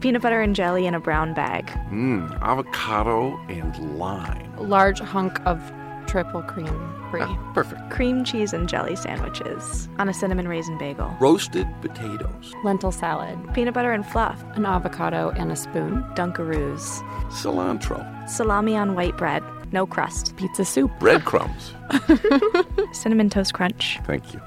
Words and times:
Peanut 0.00 0.22
butter 0.22 0.40
and 0.40 0.54
jelly 0.54 0.86
in 0.86 0.94
a 0.94 1.00
brown 1.00 1.34
bag. 1.34 1.66
Mmm, 1.90 2.30
avocado 2.42 3.36
and 3.48 3.98
lime. 3.98 4.52
large 4.58 5.00
hunk 5.00 5.40
of 5.46 5.60
triple 6.06 6.42
cream 6.42 6.94
brie. 7.10 7.22
Ah, 7.24 7.52
perfect. 7.54 7.90
Cream 7.90 8.22
cheese 8.24 8.52
and 8.52 8.68
jelly 8.68 8.94
sandwiches 8.94 9.88
on 9.98 10.08
a 10.08 10.14
cinnamon 10.14 10.46
raisin 10.48 10.78
bagel. 10.78 11.14
Roasted 11.20 11.66
potatoes. 11.80 12.54
Lentil 12.62 12.92
salad. 12.92 13.38
Peanut 13.54 13.74
butter 13.74 13.92
and 13.92 14.06
fluff. 14.06 14.44
An 14.54 14.64
avocado 14.66 15.30
and 15.30 15.50
a 15.50 15.56
spoon. 15.56 16.02
Dunkaroos. 16.14 17.02
Cilantro. 17.30 18.28
Salami 18.28 18.76
on 18.76 18.94
white 18.94 19.16
bread. 19.16 19.42
No 19.72 19.86
crust. 19.86 20.36
Pizza 20.36 20.64
soup. 20.64 20.90
Breadcrumbs. 21.00 21.72
Cinnamon 22.92 23.30
toast 23.30 23.52
crunch. 23.54 23.98
Thank 24.04 24.32
you. 24.32 24.40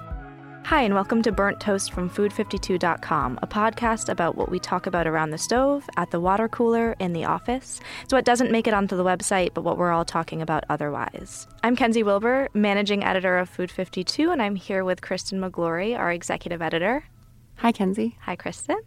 Hi, 0.69 0.83
and 0.83 0.93
welcome 0.93 1.23
to 1.23 1.31
Burnt 1.31 1.59
Toast 1.59 1.91
from 1.91 2.11
Food52.com, 2.11 3.39
a 3.41 3.47
podcast 3.47 4.07
about 4.07 4.35
what 4.35 4.51
we 4.51 4.59
talk 4.59 4.85
about 4.85 5.07
around 5.07 5.31
the 5.31 5.37
stove, 5.39 5.89
at 5.97 6.11
the 6.11 6.19
water 6.19 6.47
cooler, 6.47 6.95
in 6.99 7.13
the 7.13 7.25
office. 7.25 7.79
It's 8.03 8.13
what 8.13 8.23
doesn't 8.23 8.51
make 8.51 8.67
it 8.67 8.73
onto 8.75 8.95
the 8.95 9.03
website, 9.03 9.55
but 9.55 9.63
what 9.63 9.79
we're 9.79 9.91
all 9.91 10.05
talking 10.05 10.43
about 10.43 10.65
otherwise. 10.69 11.47
I'm 11.63 11.75
Kenzie 11.75 12.03
Wilbur, 12.03 12.49
managing 12.53 13.03
editor 13.03 13.39
of 13.39 13.49
Food 13.49 13.71
52, 13.71 14.29
and 14.29 14.43
I'm 14.43 14.55
here 14.55 14.83
with 14.83 15.01
Kristen 15.01 15.39
Miglore, 15.39 15.97
our 15.97 16.11
executive 16.11 16.61
editor. 16.61 17.03
Hi, 17.55 17.71
Kenzie. 17.71 18.19
Hi, 18.21 18.35
Kristen. 18.35 18.79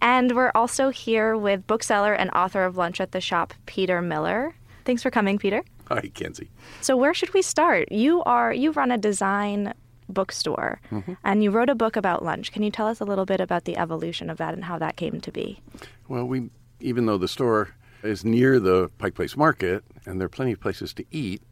And 0.00 0.36
we're 0.36 0.52
also 0.54 0.90
here 0.90 1.36
with 1.36 1.66
bookseller 1.66 2.14
and 2.14 2.30
author 2.30 2.62
of 2.62 2.76
Lunch 2.76 3.00
at 3.00 3.10
the 3.10 3.20
Shop, 3.20 3.54
Peter 3.66 4.00
Miller. 4.00 4.54
Thanks 4.84 5.02
for 5.02 5.10
coming, 5.10 5.36
Peter. 5.36 5.64
Hi, 5.88 6.12
Kenzie. 6.14 6.50
So 6.80 6.96
where 6.96 7.12
should 7.12 7.34
we 7.34 7.42
start? 7.42 7.90
You 7.90 8.22
are 8.22 8.52
you 8.52 8.70
run 8.70 8.92
a 8.92 8.98
design 8.98 9.74
bookstore 10.08 10.80
mm-hmm. 10.90 11.14
and 11.24 11.42
you 11.44 11.50
wrote 11.50 11.68
a 11.68 11.74
book 11.74 11.96
about 11.96 12.24
lunch. 12.24 12.52
Can 12.52 12.62
you 12.62 12.70
tell 12.70 12.86
us 12.86 13.00
a 13.00 13.04
little 13.04 13.26
bit 13.26 13.40
about 13.40 13.64
the 13.64 13.76
evolution 13.76 14.30
of 14.30 14.38
that 14.38 14.54
and 14.54 14.64
how 14.64 14.78
that 14.78 14.96
came 14.96 15.20
to 15.20 15.32
be? 15.32 15.60
Well, 16.08 16.24
we 16.24 16.50
even 16.80 17.06
though 17.06 17.18
the 17.18 17.28
store 17.28 17.74
is 18.02 18.24
near 18.24 18.60
the 18.60 18.90
Pike 18.98 19.14
Place 19.14 19.36
Market 19.36 19.84
and 20.06 20.20
there 20.20 20.26
are 20.26 20.30
plenty 20.30 20.52
of 20.52 20.60
places 20.60 20.94
to 20.94 21.04
eat, 21.10 21.42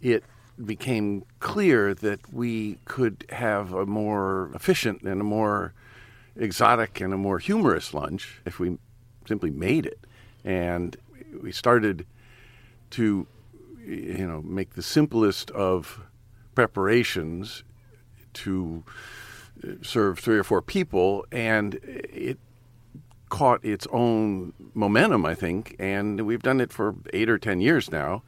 it 0.00 0.24
became 0.64 1.24
clear 1.40 1.94
that 1.94 2.32
we 2.32 2.78
could 2.86 3.26
have 3.30 3.72
a 3.74 3.84
more 3.84 4.50
efficient 4.54 5.02
and 5.02 5.20
a 5.20 5.24
more 5.24 5.74
exotic 6.34 7.00
and 7.00 7.12
a 7.12 7.16
more 7.16 7.38
humorous 7.38 7.92
lunch 7.92 8.40
if 8.46 8.58
we 8.58 8.78
simply 9.26 9.50
made 9.50 9.86
it. 9.86 10.06
And 10.44 10.96
we 11.42 11.52
started 11.52 12.06
to 12.90 13.26
you 13.86 14.26
know 14.26 14.42
make 14.42 14.74
the 14.74 14.82
simplest 14.82 15.50
of 15.52 16.00
preparations 16.54 17.62
to 18.36 18.84
uh, 19.64 19.72
serve 19.82 20.18
three 20.18 20.38
or 20.38 20.44
four 20.44 20.62
people 20.62 21.24
and 21.32 21.74
it 21.82 22.38
caught 23.28 23.64
its 23.64 23.86
own 23.90 24.52
momentum 24.74 25.26
i 25.26 25.34
think 25.34 25.74
and 25.78 26.24
we've 26.26 26.42
done 26.42 26.60
it 26.60 26.72
for 26.72 26.94
8 27.12 27.28
or 27.28 27.38
10 27.38 27.60
years 27.60 27.90
now 27.90 28.22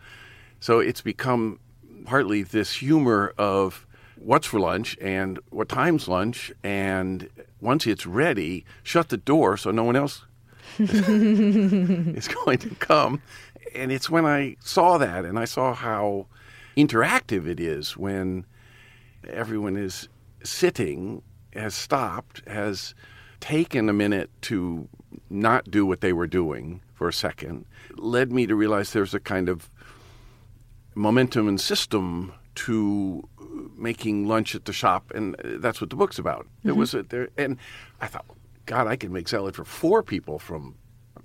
so 0.59 0.81
it's 0.81 1.03
become 1.03 1.61
partly 2.05 2.43
this 2.43 2.73
humor 2.75 3.33
of 3.39 3.87
what's 4.17 4.47
for 4.47 4.59
lunch 4.59 4.99
and 5.01 5.39
what 5.51 5.69
time's 5.69 6.09
lunch 6.09 6.51
and 6.65 7.29
once 7.61 7.87
it's 7.87 8.07
ready 8.07 8.65
shut 8.83 9.09
the 9.09 9.17
door 9.17 9.57
so 9.57 9.71
no 9.71 9.85
one 9.85 9.95
else 9.95 10.25
is 10.79 12.29
going 12.45 12.59
to 12.59 12.75
come. 12.77 13.23
And 13.75 13.93
it's 13.93 14.09
when 14.11 14.25
I 14.25 14.57
saw 14.61 14.99
that 14.99 15.25
and 15.25 15.39
I 15.39 15.45
saw 15.45 15.75
how 15.75 16.27
interactive 16.77 17.47
it 17.47 17.61
is 17.61 17.97
when 17.97 18.47
everyone 19.27 19.77
is 19.77 20.09
sitting, 20.43 21.23
has 21.53 21.75
stopped, 21.75 22.43
has 22.47 22.95
taken 23.41 23.89
a 23.89 23.93
minute 23.93 24.31
to 24.43 24.89
not 25.31 25.71
do 25.71 25.87
what 25.87 26.01
they 26.01 26.13
were 26.13 26.27
doing 26.27 26.81
for 26.95 27.09
a 27.09 27.13
second, 27.13 27.65
led 27.97 28.33
me 28.33 28.47
to 28.47 28.55
realize 28.55 28.93
there's 28.93 29.15
a 29.15 29.21
kind 29.21 29.49
of 29.49 29.71
momentum 30.95 31.47
and 31.47 31.61
system 31.61 32.33
to 32.55 33.29
making 33.77 34.27
lunch 34.27 34.55
at 34.55 34.65
the 34.65 34.73
shop, 34.73 35.13
and 35.15 35.37
that's 35.45 35.81
what 35.81 35.91
the 35.91 35.97
book's 35.97 36.19
about. 36.19 36.47
There 36.65 36.73
mm-hmm. 36.73 36.81
was 36.81 36.95
a 36.95 37.05
there, 37.05 37.29
and 37.37 37.57
I 38.01 38.09
thought, 38.09 38.27
God, 38.67 38.87
I 38.87 38.97
can 38.97 39.13
make 39.13 39.29
salad 39.29 39.55
for 39.55 39.65
four 39.65 40.03
people 40.03 40.39
from 40.39 40.75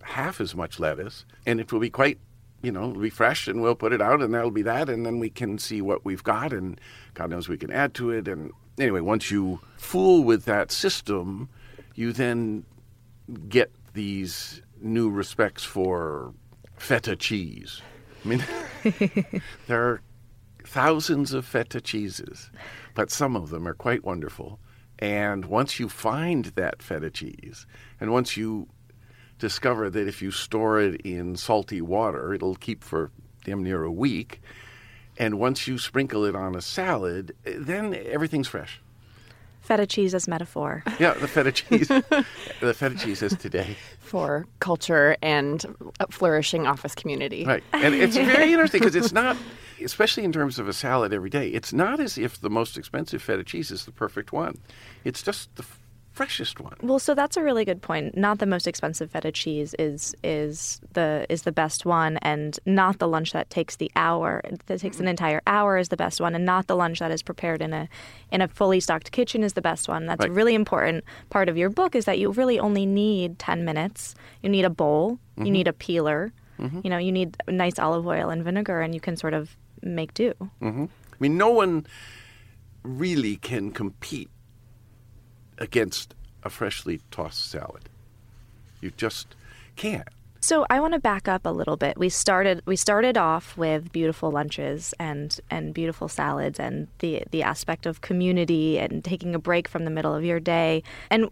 half 0.04 0.40
as 0.40 0.56
much 0.56 0.80
lettuce, 0.80 1.26
and 1.46 1.60
it 1.60 1.72
will 1.72 1.80
be 1.80 1.90
quite, 1.90 2.20
you 2.64 2.72
know, 2.72 2.90
it'll 2.90 3.02
be 3.02 3.10
fresh, 3.10 3.48
and 3.48 3.62
we'll 3.62 3.76
put 3.76 3.94
it 3.94 4.02
out, 4.02 4.22
and 4.22 4.34
that'll 4.34 4.50
be 4.50 4.62
that, 4.64 4.90
and 4.90 5.06
then 5.06 5.20
we 5.20 5.30
can 5.30 5.60
see 5.60 5.82
what 5.82 6.04
we've 6.06 6.24
got, 6.24 6.54
and 6.54 6.80
God 7.14 7.30
knows 7.30 7.50
we 7.50 7.58
can 7.58 7.72
add 7.72 7.94
to 7.96 8.10
it, 8.10 8.28
and 8.28 8.52
anyway, 8.80 9.02
once 9.02 9.30
you 9.30 9.60
fool 9.78 10.24
with 10.24 10.46
that 10.46 10.72
system, 10.72 11.50
you 11.94 12.14
then 12.14 12.66
get 13.50 13.72
these 13.94 14.62
new 14.82 15.10
respects 15.10 15.64
for 15.64 16.34
feta 16.78 17.16
cheese. 17.16 17.82
I 18.24 18.28
mean, 18.28 18.46
there 19.68 19.84
are 19.84 20.02
thousands 20.66 21.34
of 21.34 21.46
feta 21.46 21.82
cheeses, 21.82 22.50
but 22.96 23.12
some 23.12 23.36
of 23.36 23.50
them 23.50 23.68
are 23.68 23.74
quite 23.74 24.04
wonderful. 24.04 24.60
And 25.00 25.46
once 25.46 25.80
you 25.80 25.90
find 25.90 26.46
that 26.56 26.82
feta 26.82 27.10
cheese, 27.10 27.66
and 28.00 28.12
once 28.12 28.38
you 28.38 28.70
discover 29.44 29.90
that 29.90 30.08
if 30.08 30.22
you 30.22 30.32
store 30.32 30.80
it 30.80 31.02
in 31.02 31.36
salty 31.36 31.82
water, 31.82 32.34
it'll 32.34 32.56
keep 32.56 32.82
for 32.82 33.12
damn 33.44 33.62
near 33.62 33.84
a 33.84 33.92
week, 33.92 34.42
and 35.18 35.38
once 35.38 35.68
you 35.68 35.78
sprinkle 35.78 36.24
it 36.24 36.34
on 36.34 36.56
a 36.56 36.62
salad, 36.62 37.36
then 37.44 37.94
everything's 37.94 38.48
fresh. 38.48 38.80
Feta 39.60 39.86
cheese 39.86 40.16
as 40.16 40.28
metaphor. 40.30 40.82
Yeah, 41.00 41.14
the 41.16 41.28
feta 41.28 41.52
cheese. 41.52 41.88
the 42.62 42.74
feta 42.74 42.96
cheese 42.96 43.22
is 43.22 43.36
today. 43.36 43.76
For 44.00 44.46
culture 44.60 45.18
and 45.22 45.66
a 46.00 46.10
flourishing 46.10 46.66
office 46.66 46.96
community. 46.96 47.44
Right. 47.44 47.64
And 47.74 47.94
it's 47.94 48.16
very 48.16 48.54
interesting 48.54 48.80
because 48.80 48.96
it's 48.96 49.12
not, 49.12 49.36
especially 49.84 50.24
in 50.24 50.32
terms 50.32 50.58
of 50.58 50.70
a 50.70 50.74
salad 50.74 51.14
every 51.14 51.30
day, 51.30 51.50
it's 51.50 51.74
not 51.74 52.00
as 52.00 52.18
if 52.18 52.40
the 52.40 52.50
most 52.50 52.78
expensive 52.78 53.22
feta 53.22 53.44
cheese 53.44 53.72
is 53.72 53.84
the 53.84 53.92
perfect 53.92 54.32
one. 54.32 54.58
It's 55.04 55.22
just 55.22 55.54
the 55.58 55.64
f- 55.64 55.80
freshest 56.14 56.60
one. 56.60 56.76
Well, 56.82 57.00
so 57.00 57.16
that's 57.16 57.36
a 57.36 57.44
really 57.44 57.66
good 57.66 57.82
point. 57.82 58.16
Not 58.16 58.40
the 58.40 58.46
most 58.46 58.68
expensive 58.68 59.12
feta 59.12 59.32
cheese 59.32 59.76
is 59.80 60.16
is 60.24 60.80
the 60.94 61.26
is 61.30 61.42
the 61.42 61.52
best 61.52 61.86
one, 61.86 62.18
and 62.18 62.58
not 62.66 63.00
the 63.00 63.08
lunch 63.08 63.34
that 63.34 63.50
takes 63.50 63.76
the 63.76 63.92
hour 63.96 64.42
that 64.68 64.80
takes 64.80 64.98
an 64.98 65.04
mm-hmm. 65.04 65.10
entire 65.10 65.42
hour 65.48 65.78
is 65.78 65.90
the 65.90 65.98
best 65.98 66.22
one, 66.22 66.36
and 66.36 66.46
not 66.46 66.68
the 66.68 66.76
lunch 66.76 67.00
that 67.00 67.12
is 67.12 67.22
prepared 67.22 67.62
in 67.62 67.74
a 67.74 67.90
in 68.32 68.42
a 68.42 68.48
fully 68.48 68.80
stocked 68.80 69.12
kitchen 69.12 69.44
is 69.44 69.54
the 69.54 69.62
best 69.62 69.90
one. 69.90 70.06
That's 70.06 70.26
a 70.26 70.32
really 70.32 70.56
important 70.56 71.04
part 71.30 71.50
of 71.50 71.58
your 71.58 71.70
book 71.70 71.96
is 71.96 72.06
that 72.06 72.20
you 72.20 72.32
really 72.32 72.60
only 72.60 72.86
need 72.86 73.40
ten 73.40 73.66
minutes. 73.66 74.16
You 74.42 74.50
need 74.50 74.66
a 74.66 74.70
bowl, 74.70 75.20
you 75.38 75.44
mm-hmm. 75.44 75.54
need 75.54 75.68
a 75.68 75.74
peeler, 75.74 76.32
mm-hmm. 76.60 76.82
you 76.84 76.90
know, 76.90 76.98
you 76.98 77.12
need 77.12 77.38
nice 77.48 77.80
olive 77.80 78.06
oil 78.06 78.30
and 78.30 78.44
vinegar, 78.44 78.82
and 78.82 78.94
you 78.94 79.02
can 79.02 79.18
sort 79.18 79.34
of 79.34 79.58
make 79.82 80.14
do. 80.14 80.34
I 80.62 80.88
mean, 81.20 81.38
no 81.38 81.50
one 81.50 81.86
really 82.84 83.38
can 83.38 83.72
compete 83.72 84.30
against 85.58 86.14
a 86.44 86.50
freshly 86.50 87.02
tossed 87.12 87.50
salad. 87.50 87.90
You 88.82 88.92
just 88.92 89.36
can't. 89.76 90.08
So 90.44 90.66
I 90.70 90.82
want 90.82 90.94
to 90.94 91.00
back 91.00 91.30
up 91.30 91.46
a 91.46 91.50
little 91.50 91.78
bit. 91.78 91.98
We 91.98 92.10
started 92.10 92.62
we 92.66 92.76
started 92.76 93.18
off 93.18 93.58
with 93.58 93.94
beautiful 93.94 94.30
lunches 94.30 94.94
and 95.00 95.40
and 95.50 95.74
beautiful 95.74 96.10
salads 96.10 96.60
and 96.60 96.90
the 97.00 97.24
the 97.32 97.44
aspect 97.44 97.86
of 97.86 98.02
community 98.02 98.78
and 98.78 99.06
taking 99.06 99.36
a 99.36 99.40
break 99.40 99.70
from 99.70 99.86
the 99.86 99.90
middle 99.90 100.14
of 100.14 100.26
your 100.26 100.42
day. 100.42 100.84
And 101.10 101.30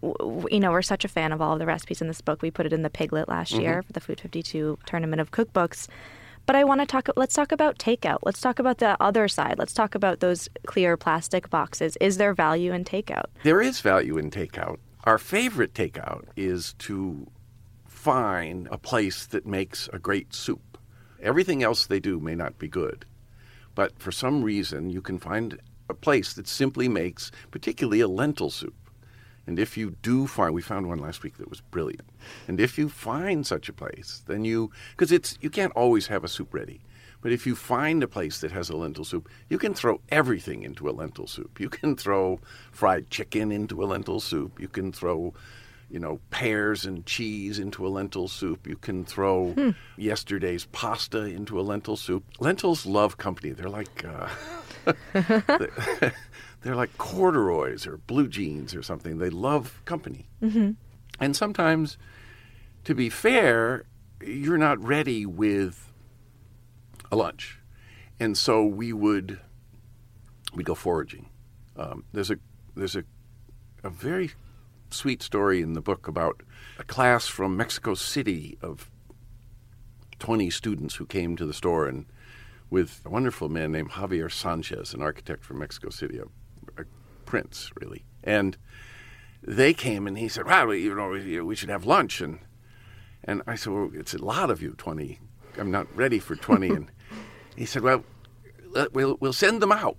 you 0.50 0.60
know, 0.60 0.70
we're 0.70 0.80
such 0.80 1.04
a 1.04 1.08
fan 1.08 1.30
of 1.30 1.42
all 1.42 1.52
of 1.52 1.58
the 1.58 1.66
recipes 1.66 2.00
in 2.00 2.08
this 2.08 2.22
book. 2.22 2.40
We 2.40 2.50
put 2.50 2.64
it 2.64 2.72
in 2.72 2.80
the 2.80 2.88
Piglet 2.88 3.28
last 3.28 3.52
mm-hmm. 3.52 3.60
year 3.60 3.82
for 3.82 3.92
the 3.92 4.00
Food 4.00 4.18
52 4.18 4.78
tournament 4.86 5.20
of 5.20 5.30
cookbooks. 5.30 5.88
But 6.52 6.58
I 6.58 6.64
want 6.64 6.82
to 6.82 6.86
talk. 6.86 7.08
Let's 7.16 7.34
talk 7.34 7.50
about 7.50 7.78
takeout. 7.78 8.18
Let's 8.24 8.42
talk 8.42 8.58
about 8.58 8.76
the 8.76 8.94
other 9.02 9.26
side. 9.26 9.54
Let's 9.58 9.72
talk 9.72 9.94
about 9.94 10.20
those 10.20 10.50
clear 10.66 10.98
plastic 10.98 11.48
boxes. 11.48 11.96
Is 11.98 12.18
there 12.18 12.34
value 12.34 12.74
in 12.74 12.84
takeout? 12.84 13.24
There 13.42 13.62
is 13.62 13.80
value 13.80 14.18
in 14.18 14.30
takeout. 14.30 14.76
Our 15.04 15.16
favorite 15.16 15.72
takeout 15.72 16.26
is 16.36 16.74
to 16.80 17.26
find 17.86 18.68
a 18.70 18.76
place 18.76 19.24
that 19.28 19.46
makes 19.46 19.88
a 19.94 19.98
great 19.98 20.34
soup. 20.34 20.76
Everything 21.22 21.62
else 21.62 21.86
they 21.86 22.00
do 22.00 22.20
may 22.20 22.34
not 22.34 22.58
be 22.58 22.68
good, 22.68 23.06
but 23.74 23.98
for 23.98 24.12
some 24.12 24.44
reason 24.44 24.90
you 24.90 25.00
can 25.00 25.18
find 25.18 25.58
a 25.88 25.94
place 25.94 26.34
that 26.34 26.46
simply 26.46 26.86
makes, 26.86 27.30
particularly 27.50 28.00
a 28.00 28.08
lentil 28.08 28.50
soup. 28.50 28.74
And 29.46 29.58
if 29.58 29.76
you 29.76 29.96
do 30.02 30.26
find, 30.26 30.54
we 30.54 30.62
found 30.62 30.88
one 30.88 30.98
last 30.98 31.22
week 31.22 31.38
that 31.38 31.50
was 31.50 31.60
brilliant. 31.60 32.08
And 32.46 32.60
if 32.60 32.78
you 32.78 32.88
find 32.88 33.46
such 33.46 33.68
a 33.68 33.72
place, 33.72 34.22
then 34.26 34.44
you, 34.44 34.70
because 34.90 35.10
it's 35.10 35.36
you 35.40 35.50
can't 35.50 35.72
always 35.74 36.06
have 36.06 36.24
a 36.24 36.28
soup 36.28 36.54
ready. 36.54 36.80
But 37.22 37.32
if 37.32 37.46
you 37.46 37.54
find 37.54 38.02
a 38.02 38.08
place 38.08 38.40
that 38.40 38.50
has 38.50 38.68
a 38.68 38.76
lentil 38.76 39.04
soup, 39.04 39.28
you 39.48 39.56
can 39.56 39.74
throw 39.74 40.00
everything 40.10 40.64
into 40.64 40.88
a 40.88 40.92
lentil 40.92 41.28
soup. 41.28 41.60
You 41.60 41.68
can 41.68 41.96
throw 41.96 42.40
fried 42.72 43.10
chicken 43.10 43.52
into 43.52 43.82
a 43.82 43.86
lentil 43.86 44.18
soup. 44.18 44.60
You 44.60 44.66
can 44.66 44.92
throw, 44.92 45.32
you 45.88 46.00
know, 46.00 46.18
pears 46.30 46.84
and 46.84 47.06
cheese 47.06 47.60
into 47.60 47.86
a 47.86 47.90
lentil 47.90 48.26
soup. 48.26 48.66
You 48.66 48.76
can 48.76 49.04
throw 49.04 49.74
yesterday's 49.96 50.64
pasta 50.66 51.22
into 51.22 51.60
a 51.60 51.62
lentil 51.62 51.96
soup. 51.96 52.24
Lentils 52.40 52.86
love 52.86 53.18
company. 53.18 53.50
They're 53.50 53.68
like. 53.68 54.04
Uh, 54.04 54.28
they're 56.62 56.76
like 56.76 56.96
corduroys 56.98 57.86
or 57.86 57.98
blue 57.98 58.28
jeans 58.28 58.74
or 58.74 58.82
something. 58.82 59.18
They 59.18 59.30
love 59.30 59.82
company. 59.84 60.28
Mm-hmm. 60.42 60.72
And 61.20 61.36
sometimes, 61.36 61.98
to 62.84 62.94
be 62.94 63.08
fair, 63.08 63.84
you're 64.24 64.58
not 64.58 64.82
ready 64.82 65.26
with 65.26 65.92
a 67.10 67.16
lunch. 67.16 67.58
And 68.20 68.38
so 68.38 68.64
we 68.64 68.92
would 68.92 69.40
we'd 70.54 70.66
go 70.66 70.74
foraging. 70.74 71.28
Um, 71.76 72.04
there's 72.12 72.30
a 72.30 72.38
there's 72.76 72.96
a 72.96 73.04
a 73.82 73.90
very 73.90 74.30
sweet 74.90 75.22
story 75.22 75.60
in 75.60 75.72
the 75.72 75.80
book 75.80 76.06
about 76.06 76.42
a 76.78 76.84
class 76.84 77.26
from 77.26 77.56
Mexico 77.56 77.94
City 77.94 78.58
of 78.62 78.90
20 80.18 80.50
students 80.50 80.96
who 80.96 81.06
came 81.06 81.34
to 81.36 81.46
the 81.46 81.54
store 81.54 81.86
and 81.88 82.06
with 82.70 83.02
a 83.04 83.10
wonderful 83.10 83.48
man 83.48 83.72
named 83.72 83.90
Javier 83.90 84.30
Sanchez, 84.32 84.94
an 84.94 85.02
architect 85.02 85.44
from 85.44 85.58
Mexico 85.58 85.90
City, 85.90 86.18
a, 86.18 86.24
prince, 87.32 87.70
really. 87.80 88.04
And 88.22 88.58
they 89.42 89.72
came 89.72 90.06
and 90.06 90.18
he 90.18 90.28
said, 90.28 90.44
"Wow, 90.44 90.70
you 90.70 90.94
know, 90.94 91.44
we 91.46 91.56
should 91.56 91.70
have 91.70 91.86
lunch." 91.86 92.20
And 92.20 92.40
and 93.24 93.40
I 93.46 93.54
said, 93.54 93.72
"Well, 93.72 93.90
it's 93.94 94.12
a 94.12 94.22
lot 94.22 94.50
of 94.50 94.60
you, 94.60 94.74
twenty. 94.76 95.18
I'm 95.56 95.70
not 95.70 95.86
ready 95.96 96.18
for 96.18 96.36
20. 96.36 96.68
and 96.68 96.90
he 97.56 97.64
said, 97.64 97.82
"Well, 97.82 98.04
we'll 98.92 99.16
we'll 99.18 99.32
send 99.32 99.62
them 99.62 99.72
out." 99.72 99.96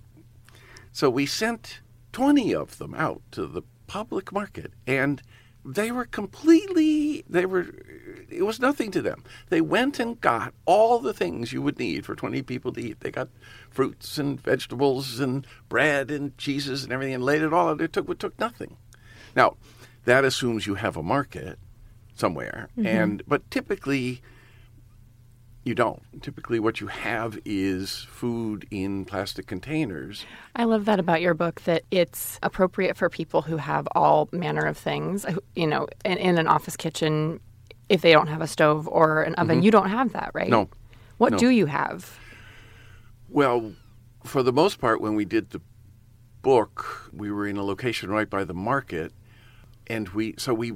So 0.92 1.10
we 1.10 1.26
sent 1.26 1.80
20 2.12 2.54
of 2.54 2.78
them 2.78 2.94
out 2.94 3.20
to 3.32 3.48
the 3.48 3.62
public 3.88 4.30
market, 4.30 4.72
and 4.86 5.20
they 5.64 5.90
were 5.90 6.04
completely 6.04 7.24
they 7.28 7.46
were 7.46 7.66
it 8.28 8.42
was 8.42 8.60
nothing 8.60 8.90
to 8.90 9.02
them. 9.02 9.22
They 9.48 9.60
went 9.60 9.98
and 9.98 10.20
got 10.20 10.54
all 10.64 10.98
the 10.98 11.14
things 11.14 11.52
you 11.52 11.62
would 11.62 11.78
need 11.78 12.04
for 12.04 12.14
20 12.14 12.42
people 12.42 12.72
to 12.72 12.80
eat. 12.80 13.00
They 13.00 13.10
got 13.10 13.28
fruits 13.70 14.18
and 14.18 14.40
vegetables 14.40 15.20
and 15.20 15.46
bread 15.68 16.10
and 16.10 16.36
cheeses 16.36 16.84
and 16.84 16.92
everything 16.92 17.14
and 17.14 17.24
laid 17.24 17.42
it 17.42 17.52
all 17.52 17.68
out. 17.68 17.80
It 17.80 17.92
took 17.92 18.08
it 18.08 18.18
took 18.18 18.38
nothing. 18.38 18.76
Now 19.36 19.56
that 20.04 20.24
assumes 20.24 20.66
you 20.66 20.74
have 20.74 20.96
a 20.96 21.02
market 21.02 21.58
somewhere. 22.14 22.68
Mm-hmm. 22.76 22.86
and 22.86 23.22
but 23.26 23.50
typically 23.50 24.20
you 25.64 25.74
don't 25.74 26.02
typically 26.22 26.60
what 26.60 26.80
you 26.80 26.86
have 26.88 27.38
is 27.44 28.06
food 28.10 28.66
in 28.70 29.04
plastic 29.04 29.46
containers 29.46 30.24
I 30.54 30.64
love 30.64 30.84
that 30.84 31.00
about 31.00 31.20
your 31.22 31.34
book 31.34 31.62
that 31.62 31.82
it's 31.90 32.38
appropriate 32.42 32.96
for 32.96 33.08
people 33.08 33.42
who 33.42 33.56
have 33.56 33.88
all 33.94 34.28
manner 34.30 34.64
of 34.66 34.76
things, 34.76 35.26
you 35.56 35.66
know, 35.66 35.88
in, 36.04 36.18
in 36.18 36.38
an 36.38 36.46
office 36.46 36.76
kitchen 36.76 37.40
if 37.88 38.02
they 38.02 38.12
don't 38.12 38.28
have 38.28 38.40
a 38.40 38.46
stove 38.46 38.86
or 38.88 39.22
an 39.22 39.34
oven. 39.34 39.62
You 39.62 39.70
don't 39.70 39.90
have 39.90 40.12
that, 40.12 40.30
right? 40.32 40.44
Mm-hmm. 40.44 40.50
No. 40.52 40.68
What 41.18 41.32
No. 41.32 41.38
do 41.38 41.48
you 41.50 41.66
have? 41.66 42.18
Well, 43.28 43.72
for 44.24 44.42
the 44.42 44.52
most 44.52 44.78
part, 44.80 45.00
when 45.00 45.14
we 45.16 45.24
did 45.24 45.50
the 45.50 45.60
book, 46.42 47.10
we 47.12 47.30
were 47.30 47.46
in 47.46 47.56
a 47.56 47.64
location 47.64 48.10
right 48.10 48.28
by 48.30 48.44
the 48.44 48.54
market, 48.54 49.12
and 49.86 50.08
we 50.10 50.34
so 50.38 50.54
we 50.54 50.72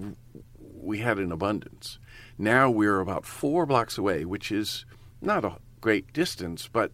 we 0.60 0.98
had 0.98 1.18
an 1.18 1.32
abundance. 1.32 1.98
Now 2.38 2.70
we're 2.70 3.00
about 3.00 3.24
four 3.26 3.66
blocks 3.66 3.98
away, 3.98 4.24
which 4.24 4.52
is 4.52 4.84
not 5.20 5.44
a 5.44 5.56
great 5.80 6.12
distance, 6.12 6.68
but 6.72 6.92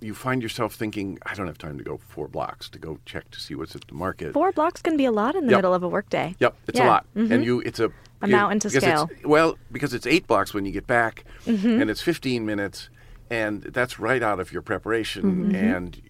you 0.00 0.14
find 0.14 0.42
yourself 0.42 0.74
thinking, 0.74 1.18
I 1.24 1.34
don't 1.34 1.46
have 1.46 1.58
time 1.58 1.78
to 1.78 1.84
go 1.84 1.96
four 1.96 2.26
blocks 2.26 2.68
to 2.70 2.78
go 2.78 2.98
check 3.06 3.30
to 3.30 3.40
see 3.40 3.54
what's 3.54 3.76
at 3.76 3.86
the 3.86 3.94
market. 3.94 4.32
Four 4.32 4.50
blocks 4.50 4.82
can 4.82 4.96
be 4.96 5.04
a 5.04 5.12
lot 5.12 5.36
in 5.36 5.44
the 5.46 5.52
Yep. 5.52 5.58
middle 5.58 5.74
of 5.74 5.82
a 5.84 5.88
workday. 5.88 6.34
Yep, 6.40 6.56
it's 6.66 6.78
Yeah, 6.78 6.86
a 6.86 6.88
lot, 6.88 7.06
mhm. 7.16 7.30
and 7.30 7.44
you 7.44 7.60
it's 7.60 7.78
a 7.78 7.92
A 8.20 8.26
you- 8.28 8.32
mountain 8.32 8.58
to 8.60 8.70
scale. 8.70 9.08
Well, 9.24 9.56
because 9.70 9.94
it's 9.94 10.06
eight 10.06 10.26
blocks 10.26 10.52
when 10.54 10.64
you 10.64 10.72
get 10.72 10.86
back, 10.88 11.24
Mm-hmm. 11.46 11.80
and 11.82 11.90
it's 11.90 12.02
fifteen 12.02 12.44
minutes, 12.44 12.88
and 13.30 13.62
that's 13.62 14.00
right 14.00 14.22
out 14.22 14.40
of 14.40 14.52
your 14.52 14.62
preparation, 14.62 15.54
and 15.54 16.00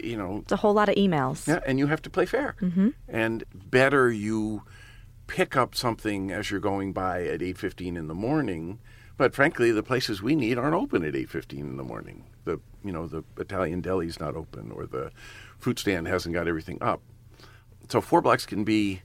you 0.00 0.16
know, 0.16 0.38
It's 0.42 0.52
a 0.52 0.56
whole 0.56 0.72
lot 0.74 0.88
of 0.88 0.94
emails. 0.94 1.46
yeah, 1.48 1.60
and 1.66 1.78
you 1.78 1.86
have 1.88 2.00
to 2.02 2.10
play 2.10 2.24
fair, 2.26 2.54
mm-hmm. 2.62 2.90
and 3.08 3.44
better 3.52 4.10
you 4.10 4.62
pick 5.28 5.56
up 5.56 5.76
something 5.76 6.32
as 6.32 6.50
you're 6.50 6.58
going 6.58 6.92
by 6.92 7.24
at 7.24 7.40
eight 7.40 7.58
fifteen 7.58 7.96
in 7.96 8.08
the 8.08 8.14
morning. 8.14 8.80
But 9.16 9.34
frankly, 9.34 9.70
the 9.70 9.82
places 9.82 10.20
we 10.20 10.34
need 10.34 10.58
aren't 10.58 10.74
open 10.74 11.04
at 11.04 11.14
eight 11.14 11.30
fifteen 11.30 11.66
in 11.66 11.76
the 11.76 11.84
morning. 11.84 12.24
The 12.44 12.58
you 12.84 12.90
know 12.90 13.06
the 13.06 13.22
Italian 13.38 13.80
deli's 13.80 14.18
not 14.18 14.34
open, 14.34 14.72
or 14.72 14.86
the 14.86 15.12
fruit 15.58 15.78
stand 15.78 16.08
hasn't 16.08 16.34
got 16.34 16.48
everything 16.48 16.78
up. 16.80 17.00
So 17.88 18.00
four 18.00 18.20
blocks 18.20 18.46
can 18.46 18.64
be 18.64 19.02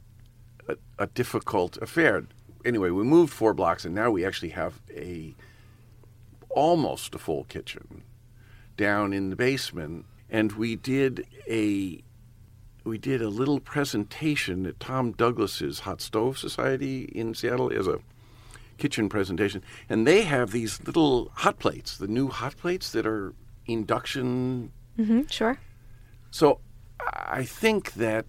a, 0.68 0.78
a 0.98 1.08
difficult 1.08 1.78
affair. 1.78 2.26
Anyway, 2.66 2.90
we 2.90 3.04
moved 3.04 3.34
four 3.34 3.54
blocks, 3.54 3.86
and 3.86 3.94
now 3.94 4.10
we 4.10 4.26
actually 4.26 4.50
have 4.50 4.82
a 4.90 5.36
almost 6.50 7.16
a 7.16 7.20
full 7.20 7.44
kitchen 7.46 8.04
down 8.78 9.14
in 9.14 9.30
the 9.30 9.36
basement, 9.36 10.06
and 10.30 10.54
we 10.54 10.76
did 10.76 11.28
a 11.48 12.04
we 12.84 12.98
did 12.98 13.22
a 13.22 13.30
little 13.30 13.60
presentation 13.60 14.66
at 14.66 14.80
Tom 14.80 15.12
Douglas's 15.14 15.80
Hot 15.82 16.02
Stove 16.02 16.38
Society 16.38 17.04
in 17.06 17.34
Seattle 17.34 17.72
as 17.72 17.88
a 17.88 18.00
kitchen 18.78 19.08
presentation, 19.08 19.62
and 19.90 20.06
they 20.08 20.24
have 20.24 20.52
these 20.52 20.82
little 20.84 21.32
hot 21.36 21.60
plates, 21.60 21.98
the 21.98 22.08
new 22.08 22.28
hot 22.28 22.58
plates 22.58 22.92
that 22.92 23.06
are 23.06 23.34
induction 23.66 24.72
Mm-hmm, 25.00 25.22
sure. 25.30 25.58
so 26.30 26.60
I 27.16 27.44
think 27.46 27.94
that, 27.94 28.26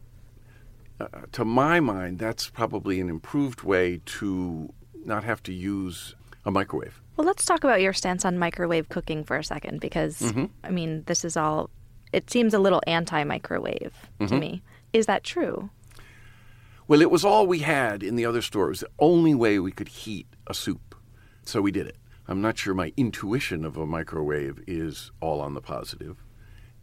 uh, 0.99 1.07
to 1.33 1.45
my 1.45 1.79
mind, 1.79 2.19
that's 2.19 2.49
probably 2.49 3.01
an 3.01 3.11
improved 3.11 3.63
way 3.63 4.01
to 4.07 4.73
not 5.05 5.25
have 5.25 5.43
to 5.43 5.53
use 5.53 6.15
a 6.47 6.51
microwave. 6.51 7.03
Well, 7.17 7.27
let's 7.27 7.45
talk 7.45 7.65
about 7.65 7.83
your 7.83 7.93
stance 7.93 8.25
on 8.25 8.39
microwave 8.39 8.89
cooking 8.89 9.25
for 9.25 9.37
a 9.37 9.45
second 9.45 9.81
because, 9.81 10.21
Mm-hmm. 10.21 10.47
I 10.63 10.71
mean, 10.71 11.03
this 11.05 11.23
is 11.25 11.37
all, 11.37 11.69
it 12.15 12.31
seems 12.31 12.55
a 12.55 12.59
little 12.59 12.81
anti 12.87 13.25
microwave 13.25 13.93
Mm-hmm. 14.21 14.27
to 14.27 14.37
me. 14.41 14.63
Is 14.93 15.07
that 15.07 15.25
true? 15.25 15.71
Well, 16.87 17.01
it 17.03 17.11
was 17.11 17.25
all 17.25 17.47
we 17.47 17.61
had 17.61 18.03
in 18.03 18.17
the 18.17 18.27
other 18.27 18.43
store. 18.43 18.67
It 18.67 18.71
was 18.71 18.81
the 18.81 18.91
only 18.99 19.35
way 19.35 19.59
we 19.59 19.73
could 19.73 19.89
heat 19.89 20.27
a 20.47 20.55
soup. 20.55 20.95
So 21.45 21.61
we 21.61 21.71
did 21.73 21.87
it. 21.87 21.97
I'm 22.29 22.41
not 22.41 22.57
sure 22.59 22.75
my 22.75 22.93
intuition 22.97 23.65
of 23.65 23.77
a 23.77 23.87
microwave 23.87 24.63
is 24.67 25.11
all 25.21 25.41
on 25.41 25.55
the 25.55 25.61
positive. 25.61 26.17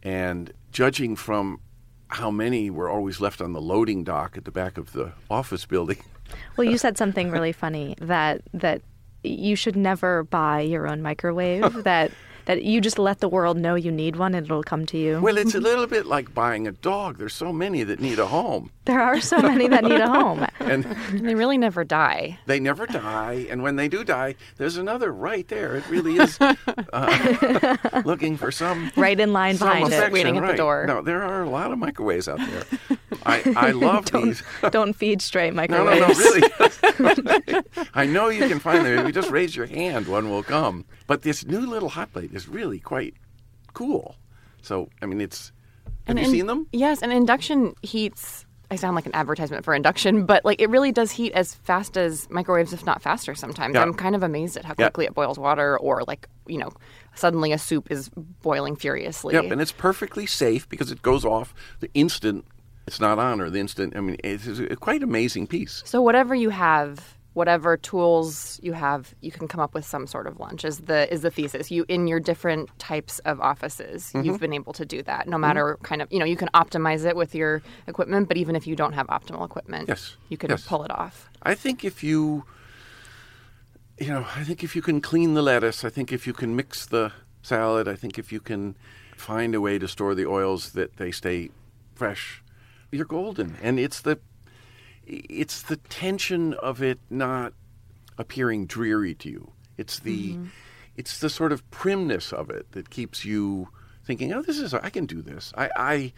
And 0.02 0.52
judging 0.72 1.16
from 1.16 1.60
how 2.08 2.30
many 2.30 2.68
were 2.70 2.88
always 2.90 3.20
left 3.20 3.40
on 3.40 3.52
the 3.52 3.60
loading 3.60 4.04
dock 4.04 4.36
at 4.36 4.44
the 4.44 4.50
back 4.50 4.76
of 4.76 4.92
the 4.92 5.12
office 5.30 5.64
building, 5.66 5.98
Well, 6.56 6.66
you 6.68 6.78
said 6.78 6.96
something 7.02 7.30
really 7.30 7.52
funny 7.52 7.94
that 8.00 8.42
that 8.54 8.82
you 9.24 9.54
should 9.54 9.76
never 9.76 10.24
buy 10.24 10.60
your 10.60 10.88
own 10.88 11.00
microwave. 11.02 11.84
that 11.84 12.10
that 12.46 12.62
you 12.64 12.80
just 12.80 12.98
let 12.98 13.20
the 13.20 13.28
world 13.28 13.56
know 13.56 13.74
you 13.74 13.90
need 13.92 14.16
one 14.16 14.34
and 14.34 14.46
it'll 14.46 14.62
come 14.62 14.84
to 14.86 14.98
you. 14.98 15.20
well, 15.20 15.36
it's 15.38 15.54
a 15.54 15.60
little 15.60 15.86
bit 15.86 16.06
like 16.06 16.34
buying 16.34 16.66
a 16.66 16.72
dog. 16.72 17.18
There's 17.18 17.34
so 17.34 17.52
many 17.52 17.82
that 17.84 18.00
need 18.00 18.18
a 18.18 18.26
home. 18.26 18.70
there 18.84 19.00
are 19.00 19.20
so 19.20 19.38
many 19.40 19.68
that 19.68 19.84
need 19.84 20.00
a 20.00 20.08
home. 20.10 20.46
And 20.60 20.84
And 20.86 21.26
they 21.28 21.34
really 21.34 21.58
never 21.58 21.84
die. 21.84 22.38
they 22.46 22.60
never 22.60 22.86
die, 22.86 23.46
and 23.50 23.62
when 23.62 23.76
they 23.76 23.88
do 23.88 24.04
die, 24.04 24.36
there's 24.58 24.76
another 24.76 25.12
right 25.12 25.46
there. 25.48 25.76
It 25.76 25.88
really 25.88 26.16
is 26.16 26.38
uh, 26.40 27.76
looking 28.04 28.36
for 28.36 28.50
some 28.52 28.90
Right 28.96 29.18
in 29.18 29.32
line 29.32 29.56
some 29.56 29.68
behind 29.68 29.86
it. 29.86 29.96
affection, 29.96 30.12
waiting 30.12 30.36
at 30.38 30.46
the 30.50 30.56
door. 30.56 30.84
No, 30.86 31.02
there 31.02 31.22
are 31.22 31.42
a 31.42 31.48
lot 31.50 31.72
of 31.72 31.78
microwaves 31.78 32.28
out 32.28 32.38
there. 32.38 32.64
I, 33.26 33.42
I 33.56 33.70
love 33.88 34.06
these. 34.12 34.42
Don't 34.70 34.94
feed 34.94 35.20
stray 35.22 35.50
No, 35.50 35.56
microwaves. 35.56 36.00
no, 36.00 36.08
no, 36.08 37.10
really. 37.48 37.62
I 37.94 38.06
know 38.06 38.28
you 38.28 38.48
can 38.48 38.58
find 38.58 38.84
them. 38.84 38.98
If 39.00 39.06
you 39.06 39.12
just 39.12 39.30
raise 39.30 39.54
your 39.56 39.66
hand, 39.66 40.06
one 40.08 40.30
will 40.30 40.42
come. 40.42 40.84
But 41.06 41.22
this 41.22 41.44
new 41.44 41.60
little 41.60 41.88
hot 41.90 42.12
plate 42.12 42.31
is 42.32 42.48
really 42.48 42.78
quite 42.80 43.14
cool. 43.74 44.16
So, 44.62 44.88
I 45.00 45.06
mean, 45.06 45.20
it's. 45.20 45.52
Have 46.06 46.18
you 46.18 46.24
in- 46.24 46.30
seen 46.30 46.46
them? 46.46 46.66
Yes, 46.72 47.02
and 47.02 47.12
induction 47.12 47.74
heats 47.82 48.44
I 48.72 48.76
sound 48.76 48.94
like 48.96 49.04
an 49.04 49.14
advertisement 49.14 49.66
for 49.66 49.74
induction, 49.74 50.24
but 50.32 50.44
like 50.46 50.60
it 50.60 50.70
really 50.70 50.92
does 50.92 51.10
heat 51.10 51.32
as 51.34 51.54
fast 51.54 51.98
as 51.98 52.28
microwaves, 52.30 52.72
if 52.72 52.86
not 52.86 53.02
faster. 53.02 53.34
Sometimes 53.34 53.74
Yeah. 53.74 53.82
I'm 53.82 53.92
kind 53.92 54.14
of 54.14 54.22
amazed 54.22 54.56
at 54.56 54.64
how 54.64 54.74
Yeah. 54.78 54.86
quickly 54.86 55.04
it 55.04 55.14
boils 55.14 55.38
water, 55.38 55.78
or 55.78 56.02
like 56.08 56.26
you 56.46 56.58
know, 56.58 56.70
suddenly 57.14 57.52
a 57.52 57.58
soup 57.58 57.90
is 57.90 58.08
boiling 58.42 58.74
furiously. 58.74 59.34
Yep, 59.34 59.52
and 59.52 59.60
it's 59.60 59.72
perfectly 59.72 60.24
safe 60.26 60.66
because 60.68 60.90
it 60.90 61.02
goes 61.02 61.24
off 61.24 61.54
the 61.80 61.90
instant 61.94 62.44
it's 62.86 62.98
not 62.98 63.18
on, 63.18 63.40
or 63.40 63.48
the 63.48 63.60
instant. 63.60 63.94
I 63.94 64.00
mean, 64.00 64.16
it's 64.24 64.46
a 64.58 64.74
quite 64.74 65.02
amazing 65.04 65.46
piece. 65.46 65.82
So 65.84 66.02
whatever 66.02 66.34
you 66.34 66.50
have, 66.50 67.16
whatever 67.34 67.76
tools 67.78 68.60
you 68.62 68.72
have, 68.74 69.14
you 69.22 69.30
can 69.30 69.48
come 69.48 69.60
up 69.60 69.72
with 69.74 69.84
some 69.86 70.06
sort 70.06 70.26
of 70.26 70.38
lunch. 70.38 70.64
Is 70.64 70.80
the 70.80 71.10
is 71.12 71.22
the 71.22 71.30
thesis? 71.30 71.70
You 71.70 71.84
in 71.88 72.06
your 72.06 72.20
different 72.20 72.68
types 72.78 73.18
of 73.20 73.40
offices, 73.40 74.12
Mm-hmm. 74.12 74.26
you've 74.26 74.40
been 74.40 74.52
able 74.52 74.72
to 74.74 74.84
do 74.84 75.02
that. 75.04 75.26
No 75.28 75.38
matter 75.38 75.78
kind 75.82 76.02
of 76.02 76.08
you 76.12 76.18
know, 76.18 76.24
you 76.26 76.36
can 76.36 76.48
optimize 76.54 77.04
it 77.06 77.16
with 77.16 77.34
your 77.34 77.62
equipment, 77.86 78.28
but 78.28 78.36
even 78.36 78.54
if 78.56 78.66
you 78.66 78.76
don't 78.76 78.92
have 78.92 79.06
optimal 79.08 79.44
equipment, 79.44 79.88
Yes, 79.88 80.16
you 80.28 80.36
can 80.36 80.50
yes. 80.50 80.66
pull 80.66 80.84
it 80.84 80.90
off. 80.90 81.30
I 81.42 81.54
think 81.54 81.84
if 81.84 82.04
you, 82.04 82.44
you 83.98 84.08
know, 84.08 84.26
I 84.36 84.44
think 84.44 84.62
if 84.64 84.74
you 84.76 84.82
can 84.82 85.00
clean 85.00 85.34
the 85.34 85.42
lettuce, 85.42 85.84
I 85.84 85.90
think 85.90 86.12
if 86.12 86.26
you 86.26 86.32
can 86.32 86.54
mix 86.56 86.86
the 86.86 87.12
salad, 87.42 87.88
I 87.88 87.94
think 87.96 88.18
if 88.18 88.32
you 88.32 88.40
can 88.40 88.76
find 89.16 89.54
a 89.54 89.60
way 89.60 89.78
to 89.78 89.86
store 89.88 90.14
the 90.14 90.26
oils 90.26 90.72
that 90.72 90.96
they 90.96 91.10
stay 91.12 91.50
fresh, 91.94 92.42
you're 92.90 93.04
golden. 93.04 93.56
And 93.62 93.78
it's 93.78 94.00
the, 94.00 94.18
it's 95.06 95.62
the 95.62 95.76
tension 95.76 96.54
of 96.54 96.82
it 96.82 96.98
not 97.10 97.52
appearing 98.18 98.66
dreary 98.66 99.14
to 99.16 99.28
you. 99.28 99.52
It's 99.76 99.98
the, 99.98 100.34
mm-hmm. 100.34 100.46
it's 100.96 101.18
the 101.18 101.30
sort 101.30 101.52
of 101.52 101.68
primness 101.70 102.32
of 102.32 102.50
it 102.50 102.70
that 102.72 102.90
keeps 102.90 103.24
you 103.24 103.68
thinking, 104.04 104.32
oh, 104.32 104.42
this 104.42 104.58
is, 104.58 104.74
I 104.74 104.90
can 104.90 105.06
do 105.06 105.22
this. 105.22 105.52
I, 105.56 105.70
I, 105.76 106.12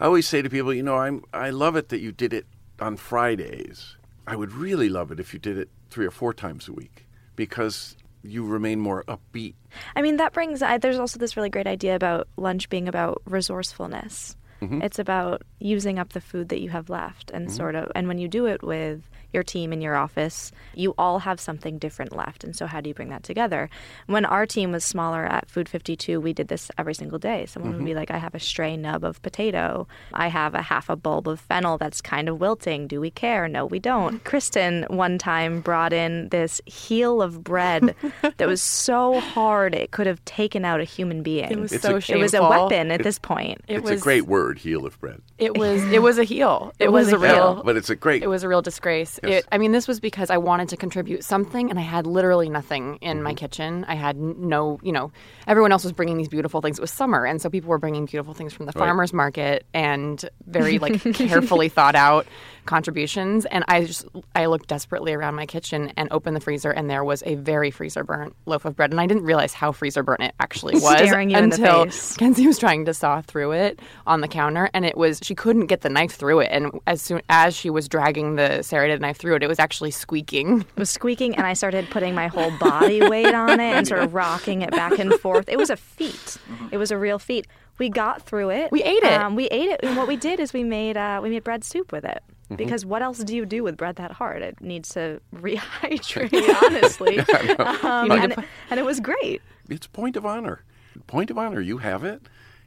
I 0.00 0.04
always 0.06 0.26
say 0.26 0.42
to 0.42 0.50
people, 0.50 0.74
you 0.74 0.82
know, 0.82 0.96
I'm, 0.96 1.24
I 1.32 1.50
love 1.50 1.76
it 1.76 1.88
that 1.90 2.00
you 2.00 2.12
did 2.12 2.32
it 2.32 2.46
on 2.80 2.96
Fridays. 2.96 3.96
I 4.26 4.36
would 4.36 4.52
really 4.52 4.88
love 4.88 5.12
it 5.12 5.20
if 5.20 5.32
you 5.32 5.38
did 5.38 5.56
it 5.56 5.68
three 5.90 6.06
or 6.06 6.10
four 6.10 6.34
times 6.34 6.68
a 6.68 6.72
week 6.72 7.06
because 7.36 7.96
you 8.22 8.44
remain 8.44 8.80
more 8.80 9.04
upbeat. 9.04 9.54
I 9.94 10.02
mean, 10.02 10.16
that 10.16 10.32
brings. 10.32 10.62
I, 10.62 10.78
there's 10.78 10.98
also 10.98 11.18
this 11.18 11.36
really 11.36 11.50
great 11.50 11.66
idea 11.66 11.94
about 11.94 12.28
lunch 12.36 12.68
being 12.68 12.88
about 12.88 13.22
resourcefulness. 13.26 14.36
Mm-hmm. 14.62 14.82
It's 14.82 14.98
about 14.98 15.42
using 15.58 15.98
up 15.98 16.12
the 16.12 16.20
food 16.20 16.48
that 16.48 16.60
you 16.60 16.70
have 16.70 16.88
left, 16.88 17.30
and 17.32 17.46
mm-hmm. 17.46 17.56
sort 17.56 17.74
of. 17.74 17.90
And 17.94 18.08
when 18.08 18.18
you 18.18 18.28
do 18.28 18.46
it 18.46 18.62
with 18.62 19.08
your 19.36 19.44
team 19.44 19.72
in 19.72 19.80
your 19.80 19.94
office, 19.94 20.50
you 20.74 20.94
all 20.98 21.20
have 21.20 21.38
something 21.38 21.78
different 21.78 22.16
left. 22.16 22.42
And 22.42 22.56
so, 22.56 22.66
how 22.66 22.80
do 22.80 22.88
you 22.88 22.94
bring 22.94 23.10
that 23.10 23.22
together? 23.22 23.70
When 24.06 24.24
our 24.24 24.46
team 24.46 24.72
was 24.72 24.84
smaller 24.84 25.24
at 25.24 25.48
Food 25.48 25.68
52, 25.68 26.20
we 26.20 26.32
did 26.32 26.48
this 26.48 26.70
every 26.76 26.94
single 26.94 27.20
day. 27.20 27.46
Someone 27.46 27.72
would 27.72 27.78
mm-hmm. 27.78 27.86
be 27.86 27.94
like, 27.94 28.10
"I 28.10 28.18
have 28.18 28.34
a 28.34 28.40
stray 28.40 28.76
nub 28.76 29.04
of 29.04 29.22
potato. 29.22 29.86
I 30.12 30.26
have 30.28 30.54
a 30.54 30.62
half 30.62 30.88
a 30.88 30.96
bulb 30.96 31.28
of 31.28 31.38
fennel 31.38 31.78
that's 31.78 32.00
kind 32.00 32.28
of 32.28 32.40
wilting. 32.40 32.88
Do 32.88 33.00
we 33.00 33.10
care? 33.10 33.46
No, 33.46 33.64
we 33.64 33.78
don't." 33.78 34.24
Kristen 34.24 34.84
one 34.88 35.18
time 35.18 35.60
brought 35.60 35.92
in 35.92 36.30
this 36.30 36.60
heel 36.66 37.22
of 37.22 37.44
bread 37.44 37.94
that 38.38 38.48
was 38.48 38.62
so 38.62 39.20
hard 39.20 39.74
it 39.74 39.92
could 39.92 40.06
have 40.06 40.24
taken 40.24 40.64
out 40.64 40.80
a 40.80 40.84
human 40.84 41.22
being. 41.22 41.50
It 41.50 41.60
was 41.60 41.72
It's 41.72 41.82
so 41.82 41.96
a- 41.96 42.16
It 42.16 42.18
was 42.18 42.34
a 42.34 42.42
weapon 42.42 42.90
at 42.90 43.02
this 43.02 43.18
point. 43.18 43.60
It 43.68 43.78
it's 43.78 43.90
was 43.90 44.00
a 44.00 44.02
great 44.02 44.26
word, 44.26 44.58
heel 44.58 44.86
of 44.86 44.98
bread. 44.98 45.20
It 45.38 45.56
was 45.56 45.82
it 45.92 46.02
was 46.02 46.18
a 46.18 46.24
heel. 46.24 46.72
It, 46.78 46.92
was, 46.92 47.06
was 47.06 47.14
a 47.14 47.16
a 47.16 47.18
real. 47.18 47.54
heel. 47.54 47.62
But 47.64 47.76
it's 47.76 47.90
a 47.90 47.96
great. 47.96 48.22
It 48.22 48.28
was 48.28 48.42
a 48.42 48.48
real 48.48 48.62
disgrace. 48.62 49.18
Yes. 49.28 49.42
It, 49.42 49.48
I 49.52 49.58
mean, 49.58 49.72
this 49.72 49.86
was 49.88 50.00
because 50.00 50.30
I 50.30 50.36
wanted 50.38 50.68
to 50.70 50.76
contribute 50.76 51.24
something, 51.24 51.70
and 51.70 51.78
I 51.78 51.82
had 51.82 52.06
literally 52.06 52.48
nothing 52.48 52.96
in 53.00 53.16
Mm-hmm. 53.16 53.24
my 53.24 53.34
kitchen. 53.34 53.84
I 53.88 53.94
had 53.94 54.16
no, 54.16 54.78
you 54.82 54.92
know, 54.92 55.10
everyone 55.46 55.72
else 55.72 55.84
was 55.84 55.92
bringing 55.92 56.16
these 56.16 56.28
beautiful 56.28 56.60
things. 56.60 56.78
It 56.78 56.82
was 56.82 56.90
summer, 56.90 57.24
and 57.24 57.40
so 57.40 57.48
people 57.50 57.70
were 57.70 57.78
bringing 57.78 58.06
beautiful 58.06 58.34
things 58.34 58.52
from 58.52 58.66
the 58.66 58.72
Right. 58.74 58.84
farmers 58.86 59.12
market 59.12 59.64
and 59.74 60.24
very 60.46 60.78
like 60.78 61.00
carefully 61.14 61.68
thought 61.68 61.94
out 61.94 62.26
contributions. 62.66 63.44
And 63.46 63.64
I 63.68 63.84
just 63.84 64.06
I 64.34 64.46
looked 64.46 64.68
desperately 64.68 65.12
around 65.14 65.34
my 65.34 65.46
kitchen 65.46 65.92
and 65.96 66.08
opened 66.10 66.36
the 66.36 66.40
freezer, 66.40 66.70
and 66.70 66.90
there 66.90 67.04
was 67.04 67.22
a 67.26 67.36
very 67.36 67.70
freezer 67.70 68.04
burnt 68.04 68.34
loaf 68.46 68.64
of 68.64 68.76
bread, 68.76 68.90
and 68.90 69.00
I 69.00 69.06
didn't 69.06 69.24
realize 69.24 69.52
how 69.54 69.72
freezer 69.72 70.02
burnt 70.02 70.22
it 70.22 70.34
actually 70.40 70.74
was 70.80 70.98
Staring 70.98 71.30
you 71.30 71.38
in 71.38 71.50
the 71.50 71.56
until 71.56 71.84
face. 71.84 72.16
Kenzie 72.16 72.46
was 72.46 72.58
trying 72.58 72.84
to 72.86 72.94
saw 72.94 73.20
through 73.22 73.52
it 73.52 73.80
on 74.06 74.20
the 74.20 74.28
counter, 74.28 74.68
and 74.74 74.84
it 74.84 74.96
was 74.96 75.20
she 75.22 75.34
couldn't 75.34 75.66
get 75.66 75.80
the 75.82 75.88
knife 75.88 76.12
through 76.12 76.40
it. 76.40 76.48
And 76.50 76.80
as 76.86 77.00
soon 77.00 77.22
as 77.28 77.56
she 77.56 77.70
was 77.70 77.88
dragging 77.88 78.36
the 78.36 78.62
serrated 78.62 79.00
knife 79.00 79.16
through 79.16 79.36
it, 79.36 79.42
it 79.42 79.48
was 79.48 79.58
actually 79.58 79.90
squeaking. 79.90 80.60
It 80.60 80.76
was 80.76 80.90
squeaking, 80.90 81.36
and 81.36 81.46
I 81.46 81.52
started 81.54 81.88
putting 81.90 82.14
my 82.14 82.26
whole 82.26 82.50
body 82.58 83.06
weight 83.08 83.34
on 83.34 83.60
it 83.60 83.74
and 83.74 83.86
sort 83.86 84.02
of 84.02 84.14
rocking 84.14 84.62
it 84.62 84.70
back 84.70 84.98
and 84.98 85.12
forth. 85.14 85.48
It 85.48 85.58
was 85.58 85.70
a 85.70 85.76
feat. 85.76 86.38
It 86.70 86.78
was 86.78 86.90
a 86.90 86.98
real 86.98 87.18
feat. 87.18 87.46
We 87.78 87.90
got 87.90 88.22
through 88.22 88.50
it. 88.50 88.72
We 88.72 88.82
ate 88.82 89.02
it. 89.02 89.12
Um, 89.12 89.36
we 89.36 89.46
ate 89.48 89.68
it, 89.68 89.80
and 89.82 89.96
what 89.96 90.08
we 90.08 90.16
did 90.16 90.40
is 90.40 90.52
we 90.52 90.64
made 90.64 90.96
uh, 90.96 91.20
we 91.22 91.28
made 91.28 91.44
bread 91.44 91.62
soup 91.64 91.92
with 91.92 92.04
it. 92.04 92.22
Mm-hmm. 92.46 92.56
Because 92.56 92.86
what 92.86 93.02
else 93.02 93.18
do 93.18 93.34
you 93.34 93.44
do 93.44 93.64
with 93.64 93.76
bread 93.76 93.96
that 93.96 94.12
hard? 94.12 94.42
It 94.42 94.60
needs 94.60 94.90
to 94.90 95.20
rehydrate, 95.34 96.62
honestly. 96.62 97.18
um, 97.58 98.10
and, 98.10 98.32
it, 98.32 98.38
and 98.70 98.80
it 98.80 98.84
was 98.84 99.00
great. 99.00 99.42
it's 99.68 99.86
point 99.86 100.16
of 100.16 100.24
honor. 100.24 100.62
Point 101.06 101.30
of 101.30 101.38
honor. 101.38 101.60
You 101.60 101.78
have 101.78 102.04
it, 102.04 102.22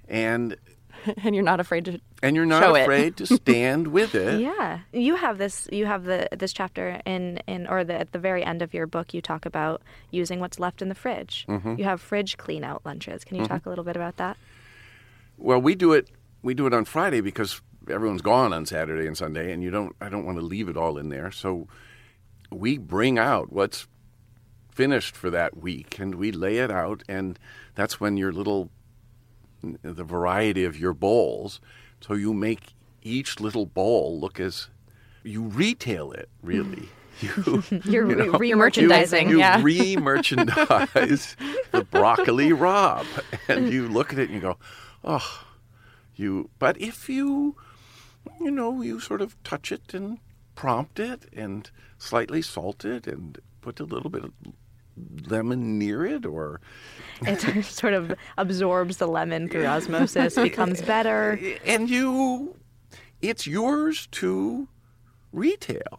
and 0.07 0.55
and 1.23 1.33
you're 1.33 1.43
not 1.43 1.59
afraid 1.59 1.85
to. 1.85 1.99
and 2.21 2.35
you're 2.35 2.45
not 2.45 2.61
Show 2.61 2.75
afraid 2.75 3.17
to 3.17 3.25
stand 3.25 3.87
with 3.87 4.13
it. 4.15 4.41
Yeah, 4.41 4.79
you 4.93 5.15
have 5.15 5.37
this. 5.37 5.67
You 5.71 5.85
have 5.85 6.03
the 6.03 6.27
this 6.37 6.53
chapter 6.53 7.01
in 7.05 7.37
in 7.47 7.65
or 7.67 7.83
the 7.83 7.99
at 7.99 8.11
the 8.11 8.19
very 8.19 8.43
end 8.43 8.61
of 8.61 8.73
your 8.73 8.85
book. 8.85 9.13
You 9.13 9.21
talk 9.21 9.45
about 9.45 9.81
using 10.11 10.39
what's 10.39 10.59
left 10.59 10.81
in 10.81 10.89
the 10.89 10.95
fridge. 10.95 11.45
Mm-hmm. 11.47 11.75
You 11.77 11.85
have 11.85 12.01
fridge 12.01 12.37
clean 12.37 12.63
out 12.63 12.85
lunches. 12.85 13.23
Can 13.23 13.37
you 13.37 13.45
talk 13.45 13.65
a 13.65 13.69
little 13.69 13.83
bit 13.83 13.95
about 13.95 14.17
that? 14.17 14.37
Well, 15.37 15.61
we 15.61 15.73
do 15.73 15.93
it. 15.93 16.09
We 16.43 16.53
do 16.53 16.67
it 16.67 16.73
on 16.73 16.85
Friday 16.85 17.21
because 17.21 17.61
everyone's 17.89 18.21
gone 18.21 18.53
on 18.53 18.65
Saturday 18.65 19.07
and 19.07 19.17
Sunday, 19.17 19.51
and 19.51 19.61
you 19.63 19.69
don't. 19.71 19.95
I 20.01 20.09
don't 20.09 20.25
want 20.25 20.37
to 20.37 20.43
leave 20.45 20.69
it 20.69 20.77
all 20.77 20.97
in 20.97 21.09
there, 21.09 21.31
so 21.31 21.67
we 22.51 22.77
bring 22.77 23.17
out 23.19 23.51
what's 23.51 23.87
finished 24.71 25.15
for 25.15 25.29
that 25.29 25.57
week, 25.57 25.99
and 25.99 26.15
we 26.15 26.31
lay 26.31 26.57
it 26.57 26.71
out, 26.71 27.03
and 27.09 27.37
that's 27.75 27.99
when 27.99 28.17
your 28.17 28.31
little 28.31 28.69
the 29.81 30.03
variety 30.03 30.63
of 30.63 30.79
your 30.79 30.93
bowls. 30.93 31.59
So 32.01 32.13
you 32.13 32.33
make 32.33 32.73
each 33.03 33.39
little 33.39 33.65
bowl 33.65 34.19
look 34.19 34.39
as 34.39 34.69
you 35.23 35.43
retail 35.43 36.11
it 36.11 36.29
really. 36.41 36.89
You, 37.21 37.63
You're 37.83 38.09
you 38.09 38.15
know, 38.15 38.37
re- 38.37 38.47
you- 38.47 38.55
merchandising, 38.55 39.27
You, 39.29 39.39
yeah. 39.39 39.59
re-merchandise 39.61 41.35
the 41.71 41.83
broccoli 41.91 42.51
rabe, 42.51 43.05
and 43.49 43.69
you 43.73 43.89
look 43.89 44.13
at 44.13 44.19
it 44.19 44.29
and 44.29 44.35
you 44.35 44.39
go, 44.39 44.57
"Oh, 45.03 45.43
you." 46.15 46.49
But 46.59 46.79
if 46.79 47.09
you, 47.09 47.57
you 48.39 48.51
know, 48.51 48.81
you 48.81 48.99
sort 48.99 49.21
of 49.21 49.41
touch 49.43 49.71
it 49.71 49.93
and 49.93 50.19
prompt 50.55 50.99
it 50.99 51.25
and 51.33 51.69
slightly 51.97 52.41
salt 52.41 52.85
it 52.85 53.07
and 53.07 53.39
put 53.61 53.79
a 53.79 53.83
little 53.85 54.09
bit 54.09 54.23
of 54.23 54.31
lemon 55.29 55.77
near 55.77 56.05
it, 56.05 56.25
or 56.25 56.59
It 57.21 57.63
sort 57.65 57.93
of 57.93 58.13
absorbs 58.37 58.97
the 58.97 59.07
lemon 59.07 59.47
through 59.47 59.65
osmosis, 59.65 60.35
becomes 60.49 60.81
better. 60.81 61.39
and 61.65 61.89
you, 61.89 62.55
it's 63.21 63.47
yours 63.47 64.07
to 64.11 64.67
retail. 65.31 65.98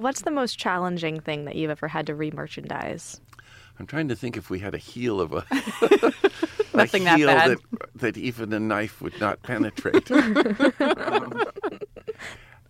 What's 0.00 0.22
the 0.22 0.30
most 0.30 0.58
challenging 0.58 1.20
thing 1.20 1.44
that 1.44 1.56
you've 1.56 1.70
ever 1.70 1.86
had 1.86 2.06
to 2.06 2.14
re-merchandise? 2.14 3.20
I'm 3.78 3.86
trying 3.86 4.08
to 4.08 4.16
think 4.16 4.34
if 4.38 4.48
we 4.48 4.58
had 4.58 4.74
a 4.74 4.78
heel 4.78 5.20
of 5.20 5.34
a, 5.34 5.44
a 5.50 6.12
Nothing 6.74 7.04
that 7.04 7.18
bad. 7.18 7.50
that 7.50 7.58
that 7.96 8.16
even 8.16 8.50
a 8.54 8.60
knife 8.60 9.02
would 9.02 9.20
not 9.20 9.42
penetrate. 9.42 10.10
Um, 10.10 11.42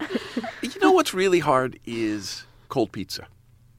you 0.63 0.81
know 0.81 0.91
what's 0.91 1.15
really 1.15 1.39
hard 1.39 1.79
is 1.87 2.47
cold 2.69 2.91
pizza. 2.91 3.29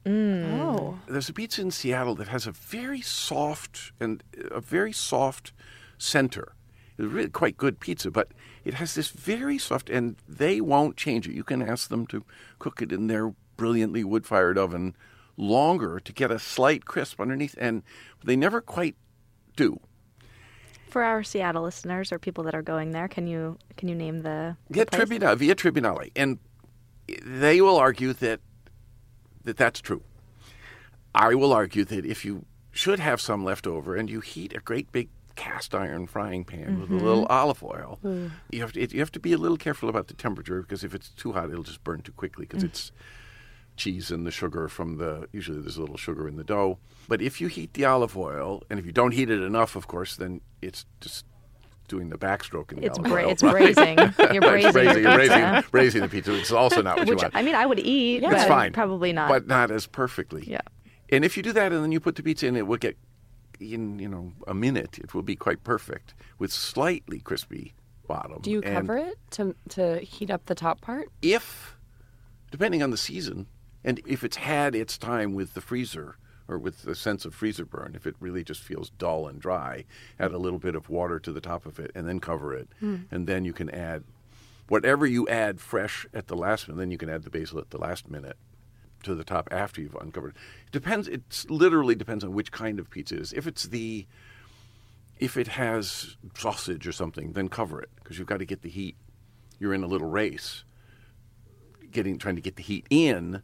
Oh, 0.06 0.98
There's 1.06 1.28
a 1.28 1.34
pizza 1.34 1.60
in 1.60 1.70
Seattle 1.70 2.14
that 2.14 2.28
has 2.28 2.46
a 2.46 2.52
very 2.52 3.02
soft 3.02 3.92
and 4.00 4.22
a 4.50 4.60
very 4.62 4.92
soft 4.92 5.52
center. 5.98 6.54
It's 6.96 7.12
really 7.12 7.28
quite 7.28 7.58
good 7.58 7.80
pizza, 7.80 8.10
but 8.10 8.28
it 8.64 8.74
has 8.74 8.94
this 8.94 9.08
very 9.08 9.58
soft, 9.58 9.90
and 9.90 10.16
they 10.26 10.60
won't 10.60 10.96
change 10.96 11.28
it. 11.28 11.34
You 11.34 11.44
can 11.44 11.60
ask 11.62 11.88
them 11.88 12.06
to 12.08 12.24
cook 12.58 12.80
it 12.80 12.92
in 12.92 13.06
their 13.08 13.34
brilliantly 13.56 14.04
wood-fired 14.04 14.58
oven 14.58 14.94
longer 15.36 16.00
to 16.00 16.12
get 16.12 16.30
a 16.30 16.38
slight 16.38 16.84
crisp 16.84 17.20
underneath, 17.20 17.54
and 17.58 17.82
they 18.24 18.36
never 18.36 18.60
quite 18.60 18.96
do. 19.56 19.80
For 20.88 21.02
our 21.02 21.22
Seattle 21.22 21.62
listeners 21.62 22.12
or 22.12 22.18
people 22.18 22.44
that 22.44 22.54
are 22.54 22.62
going 22.62 22.90
there, 22.90 23.08
can 23.08 23.26
you 23.26 23.56
can 23.76 23.88
you 23.88 23.94
name 23.94 24.20
the, 24.22 24.56
the 24.68 24.74
Get 24.74 24.90
place? 24.90 24.98
Tribunale, 24.98 25.36
Via 25.36 25.54
Tribunale, 25.54 26.10
and 26.14 26.38
they 27.24 27.60
will 27.60 27.76
argue 27.76 28.12
that 28.14 28.40
that 29.44 29.56
that's 29.56 29.80
true. 29.80 30.02
I 31.14 31.34
will 31.34 31.52
argue 31.52 31.84
that 31.86 32.04
if 32.04 32.24
you 32.24 32.44
should 32.70 32.98
have 32.98 33.20
some 33.20 33.44
left 33.44 33.66
over 33.66 33.96
and 33.96 34.08
you 34.08 34.20
heat 34.20 34.54
a 34.54 34.60
great 34.60 34.92
big 34.92 35.08
cast 35.34 35.74
iron 35.74 36.06
frying 36.06 36.44
pan 36.44 36.80
with 36.80 36.90
a 36.90 36.94
mm-hmm. 36.94 37.04
little 37.04 37.26
olive 37.26 37.62
oil, 37.62 37.98
mm. 38.04 38.30
you 38.50 38.60
have 38.60 38.72
to 38.72 38.80
it, 38.80 38.92
you 38.92 39.00
have 39.00 39.12
to 39.12 39.20
be 39.20 39.32
a 39.32 39.38
little 39.38 39.56
careful 39.56 39.88
about 39.88 40.08
the 40.08 40.14
temperature 40.14 40.60
because 40.60 40.84
if 40.84 40.94
it's 40.94 41.08
too 41.08 41.32
hot, 41.32 41.50
it'll 41.50 41.62
just 41.62 41.82
burn 41.84 42.02
too 42.02 42.12
quickly 42.12 42.44
because 42.44 42.62
mm. 42.62 42.66
it's 42.66 42.92
cheese 43.82 44.10
and 44.10 44.26
the 44.26 44.30
sugar 44.30 44.68
from 44.68 44.96
the 44.98 45.26
usually 45.32 45.60
there's 45.60 45.76
a 45.76 45.80
little 45.80 45.96
sugar 45.96 46.28
in 46.28 46.36
the 46.36 46.44
dough. 46.44 46.78
But 47.08 47.20
if 47.20 47.40
you 47.40 47.48
heat 47.48 47.74
the 47.74 47.84
olive 47.84 48.16
oil, 48.16 48.62
and 48.70 48.78
if 48.78 48.86
you 48.86 48.92
don't 48.92 49.12
heat 49.12 49.28
it 49.30 49.42
enough, 49.42 49.76
of 49.76 49.86
course, 49.88 50.16
then 50.16 50.40
it's 50.60 50.86
just 51.00 51.24
doing 51.88 52.08
the 52.10 52.16
backstroke 52.16 52.70
in 52.72 52.80
the 52.80 52.86
It's 52.86 52.98
olive 52.98 53.10
bra- 53.10 53.22
oil. 53.24 53.30
it's 53.30 53.42
braising. 53.42 53.98
You're 54.32 54.40
braising, 54.40 54.66
It's 54.68 54.72
braising, 54.72 55.02
your 55.02 55.12
you're 55.12 55.20
pizza. 55.20 55.34
braising, 55.38 55.70
braising 55.72 56.00
the 56.02 56.08
pizza. 56.08 56.34
It's 56.38 56.52
also 56.52 56.80
not 56.80 56.96
what 56.98 57.08
you 57.08 57.16
want. 57.16 57.34
I 57.34 57.42
mean, 57.42 57.54
I 57.56 57.66
would 57.66 57.80
eat, 57.80 58.22
it's 58.22 58.32
but 58.32 58.48
fine, 58.48 58.72
probably 58.72 59.12
not. 59.12 59.28
but 59.28 59.46
not 59.46 59.70
as 59.70 59.86
perfectly. 59.86 60.44
Yeah. 60.46 60.60
And 61.10 61.24
if 61.24 61.36
you 61.36 61.42
do 61.42 61.52
that, 61.52 61.72
and 61.72 61.82
then 61.82 61.92
you 61.92 62.00
put 62.00 62.14
the 62.16 62.22
pizza 62.22 62.46
in, 62.46 62.56
it 62.56 62.66
will 62.66 62.78
get 62.78 62.96
in 63.60 63.98
you 63.98 64.08
know 64.08 64.32
a 64.46 64.54
minute. 64.54 64.98
It 64.98 65.12
will 65.14 65.22
be 65.22 65.36
quite 65.36 65.62
perfect 65.64 66.14
with 66.38 66.50
slightly 66.52 67.18
crispy 67.20 67.74
bottom. 68.08 68.40
Do 68.42 68.50
you 68.50 68.62
And 68.62 68.74
cover 68.76 68.96
it 68.96 69.18
to 69.32 69.54
to 69.70 69.98
heat 70.00 70.30
up 70.30 70.46
the 70.46 70.54
top 70.54 70.80
part? 70.80 71.08
If, 71.20 71.76
depending 72.50 72.82
on 72.82 72.90
the 72.90 72.96
season, 72.96 73.46
and 73.84 74.00
if 74.06 74.24
it's 74.24 74.36
had 74.36 74.74
its 74.74 74.98
time 74.98 75.34
with 75.34 75.54
the 75.54 75.60
freezer 75.60 76.16
or 76.48 76.58
with 76.58 76.82
the 76.82 76.94
sense 76.94 77.24
of 77.24 77.34
freezer 77.34 77.64
burn, 77.64 77.92
if 77.94 78.06
it 78.06 78.16
really 78.20 78.44
just 78.44 78.62
feels 78.62 78.90
dull 78.90 79.28
and 79.28 79.40
dry, 79.40 79.84
add 80.18 80.32
a 80.32 80.38
little 80.38 80.58
bit 80.58 80.74
of 80.74 80.88
water 80.88 81.18
to 81.20 81.32
the 81.32 81.40
top 81.40 81.66
of 81.66 81.78
it 81.78 81.90
and 81.94 82.08
then 82.08 82.20
cover 82.20 82.54
it, 82.54 82.68
hmm. 82.80 82.96
and 83.10 83.26
then 83.26 83.44
you 83.44 83.52
can 83.52 83.70
add 83.70 84.04
whatever 84.68 85.06
you 85.06 85.28
add 85.28 85.60
fresh 85.60 86.06
at 86.14 86.28
the 86.28 86.36
last 86.36 86.68
minute. 86.68 86.78
Then 86.78 86.90
you 86.90 86.98
can 86.98 87.10
add 87.10 87.24
the 87.24 87.30
basil 87.30 87.58
at 87.58 87.70
the 87.70 87.78
last 87.78 88.10
minute 88.10 88.36
to 89.02 89.14
the 89.14 89.24
top 89.24 89.48
after 89.50 89.80
you've 89.80 89.96
uncovered. 89.96 90.34
It 90.66 90.72
depends. 90.72 91.08
It 91.08 91.44
literally 91.48 91.94
depends 91.94 92.24
on 92.24 92.32
which 92.32 92.52
kind 92.52 92.78
of 92.78 92.90
pizza 92.90 93.16
it 93.16 93.20
is. 93.20 93.32
If 93.32 93.46
it's 93.46 93.64
the 93.64 94.06
if 95.18 95.36
it 95.36 95.48
has 95.48 96.16
sausage 96.36 96.86
or 96.86 96.92
something, 96.92 97.32
then 97.32 97.48
cover 97.48 97.80
it 97.80 97.90
because 97.96 98.18
you've 98.18 98.26
got 98.26 98.38
to 98.38 98.44
get 98.44 98.62
the 98.62 98.68
heat. 98.68 98.96
You're 99.58 99.74
in 99.74 99.84
a 99.84 99.86
little 99.86 100.08
race, 100.08 100.64
getting 101.90 102.18
trying 102.18 102.36
to 102.36 102.42
get 102.42 102.56
the 102.56 102.62
heat 102.62 102.86
in. 102.90 103.42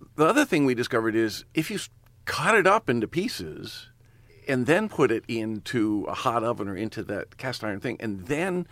But 0.00 0.16
the 0.16 0.26
other 0.26 0.44
thing 0.44 0.64
we 0.64 0.74
discovered 0.74 1.14
is 1.14 1.44
if 1.54 1.70
you 1.70 1.78
cut 2.24 2.54
it 2.54 2.66
up 2.66 2.88
into 2.88 3.08
pieces 3.08 3.88
and 4.46 4.66
then 4.66 4.88
put 4.88 5.10
it 5.10 5.24
into 5.28 6.04
a 6.08 6.14
hot 6.14 6.42
oven 6.44 6.68
or 6.68 6.76
into 6.76 7.02
that 7.04 7.36
cast 7.36 7.62
iron 7.64 7.80
thing, 7.80 7.96
and 8.00 8.26
then 8.26 8.66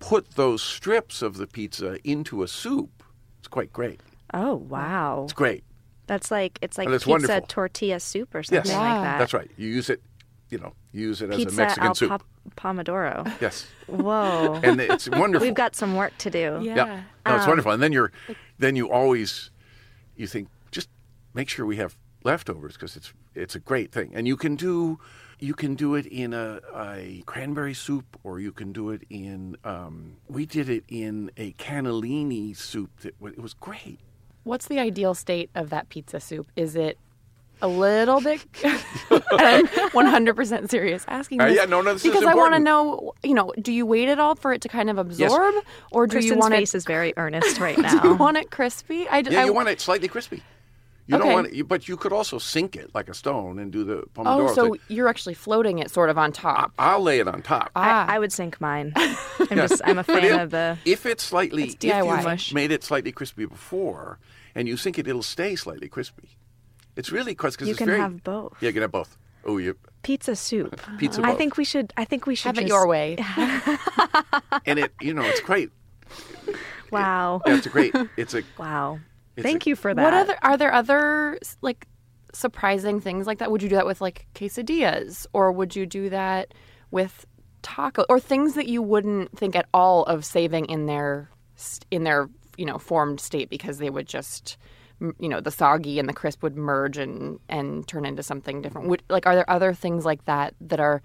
put 0.00 0.32
those 0.32 0.62
strips 0.62 1.22
of 1.22 1.36
the 1.36 1.46
pizza 1.46 1.96
into 2.08 2.42
a 2.42 2.48
soup, 2.48 3.02
it's 3.38 3.48
quite 3.48 3.72
great. 3.72 4.00
oh 4.34 4.54
wow, 4.56 5.22
It's 5.24 5.32
great. 5.32 5.62
that's 6.06 6.30
like 6.30 6.58
it's 6.62 6.76
like 6.78 6.86
And 6.86 6.94
it's 6.94 7.04
pizza 7.04 7.10
wonderful. 7.10 7.46
tortilla 7.48 8.00
soup 8.00 8.34
or 8.34 8.42
something 8.42 8.68
Yes, 8.70 8.76
like 8.76 9.02
that. 9.02 9.18
that's 9.18 9.32
right. 9.32 9.50
You 9.56 9.68
use 9.68 9.88
it, 9.90 10.02
you 10.50 10.58
know, 10.58 10.72
use 10.92 11.22
it 11.22 11.30
as 11.30 11.42
a 11.44 11.50
Mexican 11.52 11.86
al 11.88 11.94
soup. 11.94 12.08
pop- 12.08 12.24
pomodoro. 12.56 13.30
Yes, 13.40 13.66
Whoa, 13.86 14.60
and 14.64 14.80
it's 14.80 15.08
wonderful. 15.12 15.46
we've 15.46 15.54
got 15.54 15.76
some 15.76 15.94
work 15.94 16.16
to 16.18 16.30
do. 16.30 16.58
Yeah. 16.62 16.74
No, 16.74 17.34
it's 17.36 17.44
um, 17.44 17.48
wonderful. 17.50 17.70
And 17.72 17.80
then 17.82 17.92
you're, 17.92 18.10
then 18.58 18.74
you 18.74 18.90
always, 18.90 19.50
you 20.16 20.26
think 20.26 20.48
just 20.48 20.61
make 21.34 21.48
sure 21.48 21.64
we 21.66 21.76
have 21.76 21.96
leftovers 22.24 22.74
because 22.74 22.96
it's 22.96 23.12
it's 23.34 23.54
a 23.54 23.58
great 23.60 23.92
thing. 23.92 24.12
And 24.14 24.26
you 24.28 24.36
can 24.36 24.56
do, 24.56 24.98
you 25.40 25.54
can 25.54 25.74
do 25.74 25.94
it 25.94 26.06
in 26.06 26.32
a, 26.34 26.60
a 26.74 27.22
cranberry 27.26 27.74
soup, 27.74 28.18
or 28.22 28.38
you 28.40 28.52
can 28.52 28.72
do 28.72 28.90
it 28.90 29.02
in. 29.10 29.56
Um, 29.64 30.16
we 30.28 30.44
did 30.46 30.68
it 30.68 30.84
in 30.88 31.30
a 31.36 31.52
cannellini 31.52 32.56
soup 32.56 32.90
that 33.00 33.14
it 33.22 33.38
was 33.40 33.54
great. 33.54 33.98
What's 34.44 34.66
the 34.68 34.78
ideal 34.80 35.14
state 35.14 35.50
of 35.54 35.70
that 35.70 35.88
pizza 35.88 36.20
soup? 36.20 36.48
Is 36.56 36.74
it 36.76 36.98
a 37.62 37.68
little 37.68 38.20
bit? 38.20 38.44
I'm 39.30 39.66
100% 39.68 40.68
serious 40.68 41.04
asking 41.06 41.40
Uh, 41.40 41.46
yeah, 41.46 41.64
no, 41.64 41.80
no, 41.80 41.92
this 41.92 42.04
is 42.04 42.10
because 42.10 42.26
I 42.26 42.34
want 42.34 42.54
to 42.54 42.58
know. 42.60 43.12
You 43.22 43.34
know, 43.34 43.52
do 43.60 43.72
you 43.72 43.86
wait 43.86 44.08
at 44.08 44.18
all 44.18 44.34
for 44.34 44.52
it 44.52 44.60
to 44.62 44.68
kind 44.68 44.90
of 44.90 44.98
absorb, 44.98 45.54
or 45.92 46.06
do 46.08 46.18
you 46.18 46.36
want 46.36 46.52
face 46.52 46.74
it? 46.74 46.78
is 46.78 46.84
very 46.84 47.14
earnest 47.16 47.60
right 47.60 47.78
now. 47.78 48.00
Do 48.02 48.08
you 48.08 48.14
want 48.14 48.36
it 48.36 48.50
crispy? 48.50 49.08
I, 49.08 49.18
Yeah, 49.20 49.42
I- 49.42 49.44
you 49.44 49.52
want 49.54 49.68
it 49.68 49.80
slightly 49.80 50.08
crispy. 50.08 50.42
You 51.06 51.16
Okay. 51.16 51.24
don't 51.24 51.32
want 51.32 51.46
it, 51.48 51.54
you, 51.54 51.64
but 51.64 51.88
you 51.88 51.96
could 51.96 52.12
also 52.12 52.38
sink 52.38 52.76
it 52.76 52.94
like 52.94 53.08
a 53.08 53.14
stone 53.14 53.58
and 53.58 53.72
do 53.72 53.82
the 53.84 54.04
pomodoro 54.14 54.50
Oh, 54.50 54.54
so 54.54 54.62
thing. 54.72 54.80
you're 54.88 55.08
actually 55.08 55.34
floating 55.34 55.78
it 55.80 55.90
sort 55.90 56.10
of 56.10 56.16
on 56.16 56.30
top. 56.32 56.72
I'll 56.78 57.00
lay 57.02 57.18
it 57.18 57.26
on 57.26 57.42
top. 57.42 57.70
Ah. 57.74 58.06
I, 58.08 58.16
I 58.16 58.18
would 58.20 58.32
sink 58.32 58.60
mine. 58.60 58.92
I'm 58.96 59.48
just 59.50 59.82
I'm 59.84 59.98
a 59.98 60.04
fan 60.04 60.24
if, 60.24 60.40
of 60.40 60.50
the. 60.50 60.78
if 60.84 61.04
it's 61.04 61.24
slightly 61.24 61.64
It's 61.64 61.74
if 61.74 61.84
you 61.84 61.90
DIY. 61.92 62.52
made 62.54 62.70
it 62.70 62.84
slightly 62.84 63.10
crispy 63.10 63.46
before 63.46 64.18
and 64.54 64.68
you 64.68 64.76
sink 64.76 64.98
it, 64.98 65.08
it'll 65.08 65.22
stay 65.24 65.56
slightly 65.56 65.88
crispy. 65.88 66.28
It's 66.94 67.10
really 67.10 67.34
crisp 67.34 67.58
because 67.58 67.68
You 67.68 67.72
it's 67.72 67.78
can 67.78 67.86
very 67.88 67.98
have 68.00 68.22
both. 68.22 68.52
Yeah, 68.60 68.68
you 68.68 68.72
can 68.74 68.82
have 68.82 68.92
both. 68.92 69.18
Oh, 69.44 69.58
you 69.58 69.76
Pizza 70.04 70.36
soup. 70.36 70.80
Pizza 70.98 71.20
I 71.24 71.34
think 71.34 71.56
we 71.56 71.64
should. 71.64 71.92
I 71.96 72.04
think 72.04 72.26
we 72.26 72.34
should 72.36 72.46
Have 72.48 72.58
it 72.58 72.62
just- 72.62 72.68
your 72.68 72.86
way. 72.86 73.16
and 74.66 74.78
it 74.78 74.92
you 75.00 75.14
know 75.14 75.22
it's 75.22 75.40
great. 75.40 75.70
Wow. 76.90 77.40
Yeah, 77.46 77.56
it's 77.56 77.66
a 77.66 77.70
great. 77.70 77.94
It's 78.16 78.34
a 78.34 78.42
Wow. 78.58 79.00
It's 79.36 79.44
Thank 79.44 79.66
a- 79.66 79.70
you 79.70 79.76
for 79.76 79.94
that. 79.94 80.02
What 80.02 80.14
other 80.14 80.36
are 80.42 80.56
there 80.56 80.72
other 80.72 81.38
like 81.60 81.86
surprising 82.32 83.00
things 83.00 83.26
like 83.26 83.38
that? 83.38 83.50
Would 83.50 83.62
you 83.62 83.68
do 83.68 83.76
that 83.76 83.86
with 83.86 84.00
like 84.00 84.26
quesadillas, 84.34 85.26
or 85.32 85.52
would 85.52 85.76
you 85.76 85.86
do 85.86 86.10
that 86.10 86.54
with 86.90 87.26
taco, 87.62 88.04
or 88.08 88.20
things 88.20 88.54
that 88.54 88.66
you 88.66 88.82
wouldn't 88.82 89.36
think 89.36 89.56
at 89.56 89.66
all 89.72 90.04
of 90.04 90.24
saving 90.24 90.66
in 90.66 90.86
their 90.86 91.30
in 91.90 92.04
their 92.04 92.28
you 92.56 92.66
know 92.66 92.78
formed 92.78 93.20
state 93.20 93.48
because 93.48 93.78
they 93.78 93.90
would 93.90 94.06
just 94.06 94.56
you 95.18 95.28
know 95.28 95.40
the 95.40 95.50
soggy 95.50 95.98
and 95.98 96.08
the 96.08 96.12
crisp 96.12 96.42
would 96.42 96.56
merge 96.56 96.98
and 96.98 97.38
and 97.48 97.86
turn 97.88 98.04
into 98.04 98.22
something 98.22 98.62
different. 98.62 98.88
Would 98.88 99.02
like 99.08 99.26
are 99.26 99.34
there 99.34 99.48
other 99.50 99.72
things 99.72 100.04
like 100.04 100.24
that 100.26 100.54
that 100.60 100.80
are 100.80 101.02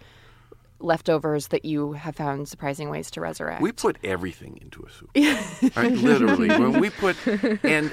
leftovers 0.80 1.48
that 1.48 1.66
you 1.66 1.94
have 1.94 2.16
found 2.16 2.48
surprising 2.48 2.90
ways 2.90 3.10
to 3.12 3.22
resurrect? 3.22 3.62
we 3.62 3.72
put 3.72 3.98
everything 4.04 4.60
into 4.62 4.84
a 4.84 4.92
soup. 4.92 5.10
right? 5.76 5.92
Literally, 5.92 6.50
when 6.50 6.80
we 6.80 6.90
put 6.90 7.16
and 7.64 7.92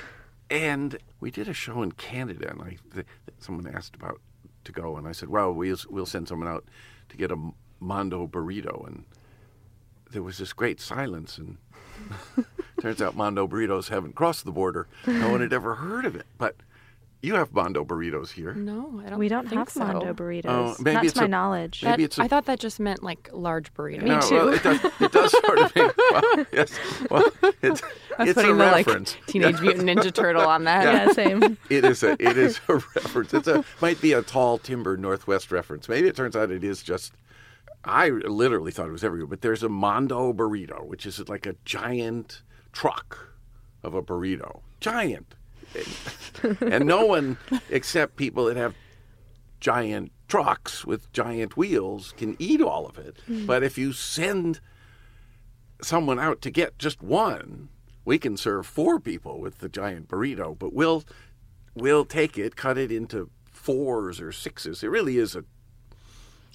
and 0.50 0.98
we 1.20 1.30
did 1.30 1.48
a 1.48 1.54
show 1.54 1.83
in 1.83 1.92
Canada, 1.92 2.50
and 2.50 2.62
I 2.62 2.76
th- 2.92 3.07
someone 3.38 3.66
asked 3.66 3.94
about 3.94 4.20
to 4.64 4.72
go, 4.72 4.96
and 4.96 5.07
I 5.07 5.12
said, 5.12 5.28
"Well, 5.28 5.52
we'll 5.52 5.76
we'll 5.88 6.07
send 6.07 6.28
someone 6.28 6.48
out 6.48 6.64
to 7.09 7.16
get 7.16 7.30
a 7.30 7.38
Mondo 7.80 8.26
burrito," 8.26 8.87
and 8.87 9.04
there 10.11 10.22
was 10.22 10.38
this 10.38 10.52
great 10.52 10.80
silence, 10.80 11.38
and 11.38 11.59
turns 12.80 13.02
out 13.02 13.16
Mondo 13.16 13.46
burritos 13.46 13.88
haven't 13.88 14.14
crossed 14.14 14.44
the 14.44 14.52
border. 14.52 14.87
No 15.07 15.30
one 15.30 15.40
had 15.40 15.52
ever 15.52 15.76
heard 15.76 16.04
of 16.04 16.16
it, 16.16 16.26
but 16.38 16.57
you 17.24 17.34
have 17.34 17.52
Mondo 17.52 17.84
burritos 17.84 18.30
here. 18.30 18.54
no, 18.54 19.02
I 19.04 19.10
don't. 19.10 19.18
We 19.18 19.28
don't 19.28 19.48
think 19.48 19.58
have 19.60 19.70
so. 19.70 19.80
Mondo 19.84 20.12
burritos. 20.14 20.44
Oh, 20.46 20.76
maybe 20.80 20.94
Not 20.94 21.04
it's 21.04 21.14
to 21.14 21.20
my 21.20 21.24
a- 21.24 21.28
knowledge. 21.28 21.82
maybe 21.82 21.90
That- 22.02 22.04
it's 22.04 22.18
a- 22.18 22.22
I 22.22 22.28
thought 22.28 22.44
that 22.46 22.60
just 22.60 22.78
meant 22.80 23.02
like 23.02 23.28
large 23.32 23.72
burritos. 23.74 24.02
Me 24.02 24.10
No, 24.10 24.20
too. 24.20 24.34
well, 24.34 24.48
it 24.50 24.62
does. 24.62 24.84
It 25.00 25.12
does 25.12 25.30
sort 25.32 25.58
of. 25.58 25.74
Mean, 25.76 25.90
well, 26.10 26.46
yes. 26.52 26.78
Well, 27.10 27.30
it's, 27.62 27.82
I 28.18 28.22
was 28.22 28.28
it's 28.28 28.30
a 28.30 28.34
putting 28.34 28.58
the 28.58 28.64
like 28.66 28.87
reference. 28.87 29.16
Teenage 29.26 29.60
Mutant 29.60 29.88
Ninja 29.88 30.12
Turtle 30.12 30.46
on 30.46 30.64
that. 30.64 30.84
yeah, 30.84 31.12
same. 31.12 31.56
It 31.70 31.84
is 31.84 32.02
a 32.02 32.12
it 32.12 32.37
is 32.37 32.60
a 32.68 32.74
reference. 32.96 33.34
It's 33.34 33.48
a 33.48 33.64
might 33.80 34.00
be 34.00 34.12
a 34.12 34.22
tall 34.22 34.58
timber 34.58 34.96
Northwest 34.96 35.50
reference. 35.50 35.88
Maybe 35.88 36.08
it 36.08 36.16
turns 36.16 36.37
out 36.37 36.50
it 36.50 36.62
is 36.64 36.82
just. 36.82 37.12
I 37.87 38.08
literally 38.08 38.72
thought 38.72 38.88
it 38.88 38.92
was 38.92 39.04
everywhere, 39.04 39.26
but 39.26 39.42
there's 39.42 39.62
a 39.62 39.68
Mondo 39.68 40.32
burrito, 40.32 40.87
which 40.87 41.04
is 41.04 41.26
like 41.28 41.44
a 41.44 41.54
giant 41.66 42.40
truck 42.72 43.34
of 43.82 43.92
a 43.94 44.02
burrito, 44.02 44.60
giant, 44.80 45.34
and 46.60 46.87
no 46.87 47.06
one 47.06 47.38
except 47.70 48.16
people 48.16 48.46
that 48.46 48.56
have 48.56 48.74
giant 49.60 50.12
trucks 50.28 50.84
with 50.84 51.12
giant 51.12 51.56
wheels 51.56 52.12
can 52.16 52.37
eat 52.38 52.60
all 52.60 52.87
of 52.87 52.98
it. 52.98 53.16
Mm-hmm. 53.28 53.46
But 53.46 53.62
if 53.62 53.78
you 53.78 53.92
send 53.92 54.60
someone 55.80 56.18
out 56.18 56.40
to 56.42 56.50
get 56.50 56.78
just 56.78 57.02
one, 57.02 57.68
we 58.04 58.18
can 58.18 58.37
serve 58.37 58.66
four 58.66 59.00
people 59.00 59.40
with 59.40 59.58
the 59.58 59.68
giant 59.68 60.08
burrito, 60.08 60.58
but 60.58 60.72
we'll 60.72 61.04
we'll 61.74 62.04
take 62.04 62.38
it, 62.38 62.56
cut 62.56 62.78
it 62.78 62.92
into 62.92 63.30
fours 63.50 64.20
or 64.20 64.32
sixes. 64.32 64.82
It 64.82 64.88
really 64.88 65.16
is 65.16 65.34
a 65.34 65.44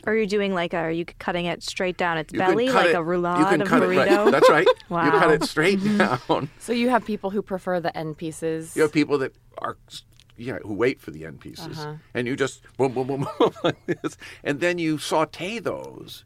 Or 0.07 0.15
you're 0.15 0.25
doing 0.27 0.53
like, 0.53 0.73
a, 0.73 0.77
are 0.77 0.91
you 0.91 1.05
cutting 1.05 1.45
it 1.45 1.61
straight 1.63 1.97
down 1.97 2.17
its 2.17 2.33
you 2.33 2.39
can 2.39 2.49
belly, 2.51 2.67
cut 2.67 2.75
like 2.75 2.85
it- 2.87 2.95
a 2.95 2.99
you 2.99 3.03
roulade 3.03 3.49
can 3.49 3.61
of 3.61 3.67
cut 3.67 3.83
It, 3.83 3.89
burrito? 3.89 4.23
right. 4.25 4.31
That's 4.31 4.49
right. 4.49 4.67
wow. 4.89 5.05
You 5.05 5.11
cut 5.11 5.31
it 5.31 5.43
straight 5.43 5.79
down. 5.97 6.49
So 6.59 6.71
you 6.73 6.89
have 6.89 7.05
people 7.05 7.29
who 7.29 7.41
prefer 7.41 7.79
the 7.79 7.95
end 7.97 8.17
pieces. 8.17 8.75
You 8.75 8.81
have 8.83 8.93
people 8.93 9.17
that 9.19 9.33
are 9.57 9.77
yeah, 10.41 10.59
who 10.59 10.73
wait 10.73 11.01
for 11.01 11.11
the 11.11 11.25
end 11.25 11.41
pieces. 11.41 11.77
Uh-huh. 11.79 11.95
And 12.13 12.25
you 12.25 12.37
just 12.37 12.61
boom 12.77 12.93
boom 12.93 13.07
boom 13.07 13.27
boom 13.39 13.51
like 13.61 13.85
this. 13.85 14.15
And 14.41 14.61
then 14.61 14.77
you 14.77 14.97
saute 14.97 15.59
those 15.59 16.23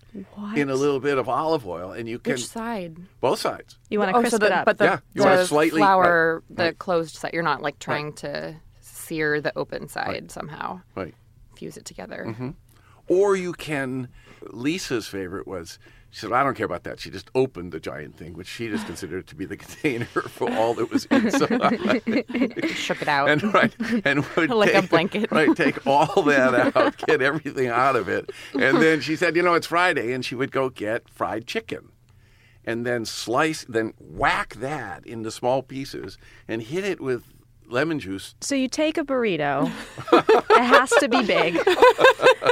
in 0.55 0.69
a 0.69 0.75
little 0.75 0.99
bit 0.99 1.17
of 1.17 1.27
olive 1.27 1.65
oil 1.65 1.91
and 1.93 2.07
you 2.07 2.19
can 2.19 2.33
Which 2.33 2.45
side? 2.45 2.95
both 3.21 3.39
sides. 3.39 3.79
You 3.89 3.97
want 3.97 4.11
to 4.11 4.17
oh, 4.17 4.19
crisp 4.19 4.33
so 4.33 4.37
the, 4.37 4.45
it 4.45 4.51
up. 4.51 4.65
but 4.65 4.77
the, 4.77 4.83
Yeah, 4.85 4.99
you 5.15 5.23
the 5.23 5.41
it 5.41 5.45
slightly- 5.47 5.79
flour, 5.81 6.43
right, 6.47 6.57
the 6.57 6.63
right. 6.65 6.77
closed 6.77 7.15
side. 7.15 7.31
You're 7.33 7.41
not 7.41 7.63
like 7.63 7.79
trying 7.79 8.13
to 8.17 8.55
sear 8.81 9.41
the 9.41 9.57
open 9.57 9.87
side 9.87 10.29
somehow. 10.29 10.81
Right. 10.93 11.15
Fuse 11.55 11.75
it 11.77 11.85
together. 11.85 12.25
Mm-hmm. 12.27 12.49
Or 13.07 13.35
you 13.35 13.53
can. 13.53 14.07
Lisa's 14.51 15.07
favorite 15.07 15.47
was 15.47 15.79
She 16.09 16.19
said, 16.19 16.31
I 16.33 16.43
don't 16.43 16.53
care 16.55 16.65
about 16.65 16.83
that. 16.83 16.99
She 16.99 17.09
just 17.09 17.29
opened 17.33 17.71
the 17.71 17.79
giant 17.79 18.17
thing, 18.17 18.33
which 18.33 18.47
she 18.47 18.67
just 18.67 18.85
considered 18.85 19.25
to 19.27 19.35
be 19.35 19.45
the 19.45 19.55
container 19.65 20.05
for 20.05 20.51
all 20.51 20.73
that 20.75 20.91
was 20.91 21.05
in. 21.05 21.31
So 21.31 21.47
I- 21.49 22.01
Shook 22.75 23.01
it 23.01 23.07
out. 23.07 23.29
and 23.29 23.53
right, 23.53 23.73
and 24.05 24.25
would 24.35 24.49
Like 24.49 24.73
a 24.73 24.81
blanket. 24.83 25.31
Right, 25.31 25.55
take 25.55 25.87
all 25.87 26.21
that 26.23 26.75
out, 26.75 26.97
get 26.97 27.21
everything 27.21 27.67
out 27.67 27.95
of 27.95 28.07
it, 28.09 28.31
and 28.53 28.81
then 28.81 28.99
she 29.01 29.15
said, 29.15 29.35
you 29.35 29.41
know, 29.41 29.53
it's 29.53 29.67
Friday, 29.67 30.11
and 30.13 30.23
she 30.25 30.35
would 30.35 30.51
go 30.51 30.69
get 30.69 31.07
fried 31.09 31.47
chicken, 31.47 31.89
and 32.65 32.85
then 32.85 33.05
slice, 33.05 33.65
then 33.67 33.93
whack 33.99 34.55
that 34.55 35.05
into 35.07 35.31
small 35.31 35.63
pieces, 35.63 36.17
and 36.47 36.61
hit 36.63 36.83
it 36.83 36.99
with 37.01 37.23
lemon 37.67 37.99
juice. 37.99 38.35
So 38.41 38.55
you 38.55 38.67
take 38.67 38.97
a 38.97 39.03
burrito. 39.03 39.71
it 40.13 40.63
has 40.63 40.89
to 40.99 41.09
be 41.09 41.23
big. 41.25 41.57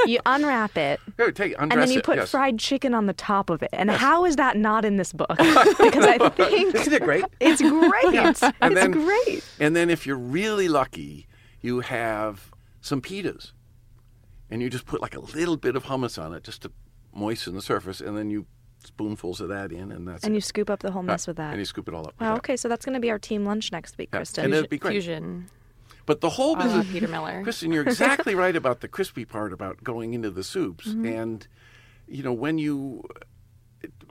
You 0.04 0.18
unwrap 0.26 0.76
it. 0.76 0.98
Take, 1.34 1.54
And 1.60 1.70
then 1.70 1.90
you 1.92 1.98
it, 1.98 2.04
put 2.04 2.16
yes. 2.16 2.30
fried 2.30 2.58
chicken 2.58 2.92
on 2.92 3.06
the 3.06 3.12
top 3.12 3.50
of 3.50 3.62
it. 3.62 3.70
And 3.72 3.88
how 3.88 4.24
is 4.24 4.34
that 4.36 4.56
not 4.56 4.84
in 4.84 4.96
this 4.96 5.12
book? 5.12 5.28
Because 5.38 6.04
I 6.04 6.18
think 6.30 6.74
Isn't 6.74 6.92
it 6.92 7.02
great? 7.04 7.24
it's 7.38 7.62
great. 7.62 8.04
It's 8.04 8.40
then- 8.40 8.90
great. 8.90 9.44
And 9.60 9.76
then 9.76 9.90
if 9.90 10.04
you're 10.06 10.18
really 10.18 10.66
lucky, 10.66 11.28
you 11.60 11.80
have 11.80 12.50
some 12.80 13.00
pitas. 13.00 13.52
And 14.50 14.60
you 14.60 14.68
just 14.68 14.86
put 14.86 15.00
like 15.00 15.14
a 15.14 15.20
little 15.20 15.56
bit 15.56 15.76
of 15.76 15.84
hummus 15.84 16.20
on 16.20 16.34
it 16.34 16.42
just 16.42 16.62
to 16.62 16.72
moisten 17.14 17.54
the 17.54 17.62
surface, 17.62 18.00
and 18.00 18.16
then 18.18 18.28
you 18.28 18.46
spoonfuls 18.86 19.40
of 19.40 19.48
that 19.48 19.72
in, 19.72 19.92
and 19.92 20.06
that's 20.08 20.24
And 20.24 20.34
it. 20.34 20.36
you 20.36 20.40
scoop 20.40 20.70
up 20.70 20.80
the 20.80 20.90
whole 20.90 21.02
mess 21.02 21.26
with 21.26 21.36
that. 21.36 21.50
And 21.50 21.58
you 21.58 21.64
scoop 21.64 21.88
it 21.88 21.94
all 21.94 22.06
up. 22.06 22.14
Wow, 22.20 22.36
okay, 22.36 22.56
so 22.56 22.68
that's 22.68 22.84
going 22.84 22.94
to 22.94 23.00
be 23.00 23.10
our 23.10 23.18
team 23.18 23.44
lunch 23.44 23.72
next 23.72 23.98
week, 23.98 24.08
Yeah. 24.12 24.18
Kristen. 24.18 24.44
And 24.46 24.54
it'd 24.54 24.70
be 24.70 24.78
great. 24.78 24.92
Fusion. 24.92 25.48
But 26.06 26.20
the 26.20 26.30
whole 26.30 26.56
Uh, 26.56 26.62
business, 26.64 26.90
Peter 26.90 27.08
Miller. 27.08 27.42
Kristen, 27.42 27.72
you're 27.72 27.84
exactly 27.84 28.34
right 28.44 28.56
about 28.56 28.80
the 28.80 28.88
crispy 28.88 29.24
part 29.24 29.52
about 29.52 29.84
going 29.84 30.14
into 30.14 30.30
the 30.30 30.42
soups. 30.44 30.88
Mm-hmm. 30.88 31.06
And, 31.06 31.48
you 32.08 32.22
know, 32.22 32.32
when 32.32 32.58
you 32.58 33.04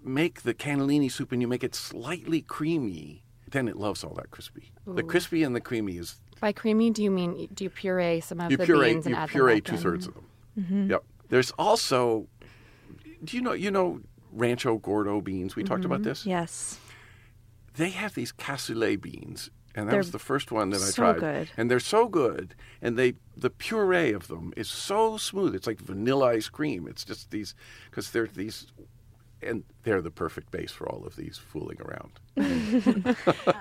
make 0.04 0.42
the 0.44 0.54
cannellini 0.54 1.12
soup 1.12 1.32
and 1.32 1.42
you 1.42 1.48
make 1.48 1.64
it 1.64 1.76
slightly 1.76 2.42
creamy, 2.42 3.24
then 3.50 3.68
it 3.68 3.78
loves 3.78 4.04
all 4.04 4.14
that 4.16 4.32
crispy. 4.32 4.72
The 4.88 5.04
crispy 5.04 5.44
and 5.44 5.56
the 5.56 5.62
creamy 5.62 5.98
is 5.98 6.20
By 6.40 6.52
creamy, 6.54 6.92
do 6.92 7.04
you 7.04 7.12
mean 7.12 7.48
do 7.54 7.64
you 7.66 7.70
puree 7.70 8.20
some 8.22 8.40
of 8.40 8.50
you 8.52 8.58
the 8.58 8.66
puree 8.66 8.94
beans 8.94 9.06
and 9.06 9.16
you 9.16 9.22
add 9.22 9.30
puree 9.30 9.62
two 9.62 9.78
thirds 9.78 10.08
of 10.08 10.14
them. 10.16 10.90
Yep. 10.90 11.04
There's 11.30 11.52
also, 11.52 12.28
do 13.24 13.38
you 13.38 13.44
know 13.44 13.54
you 13.54 13.70
know 13.72 14.00
Rancho 14.32 14.78
Gordo 14.78 15.22
beans? 15.22 15.56
We 15.56 15.64
talked 15.64 15.86
about 15.86 16.00
mm-hmm. 16.00 16.10
this. 16.10 16.26
yes. 16.26 16.80
They 17.76 17.92
have 17.92 18.16
these 18.16 18.34
cassoulet 18.34 19.00
beans, 19.02 19.50
and 19.74 19.88
that 19.88 19.92
They're 19.92 20.00
was 20.00 20.12
the 20.12 20.20
first 20.20 20.52
one 20.52 20.72
that 20.72 20.82
I 20.82 20.86
so 20.86 21.14
tried. 21.14 21.20
good. 21.20 21.52
And 21.56 21.72
they're 21.72 21.80
so 21.80 22.08
good, 22.10 22.54
and 22.82 22.98
they 22.98 23.14
the 23.38 23.50
puree 23.50 24.12
of 24.12 24.28
them 24.28 24.52
is 24.58 24.68
so 24.70 25.16
smooth. 25.18 25.56
It's 25.56 25.68
like 25.68 25.80
vanilla 25.80 26.32
ice 26.32 26.50
cream. 26.50 26.86
It's 26.88 27.06
just 27.06 27.32
these 27.32 27.56
because 27.90 28.12
they're 28.12 28.28
these. 28.28 28.68
And 29.44 29.64
they're 29.82 30.04
the 30.04 30.12
perfect 30.12 30.52
base 30.52 30.72
for 30.72 30.88
all 30.88 31.04
of 31.04 31.16
these 31.16 31.36
fooling 31.40 31.80
around. 31.82 32.20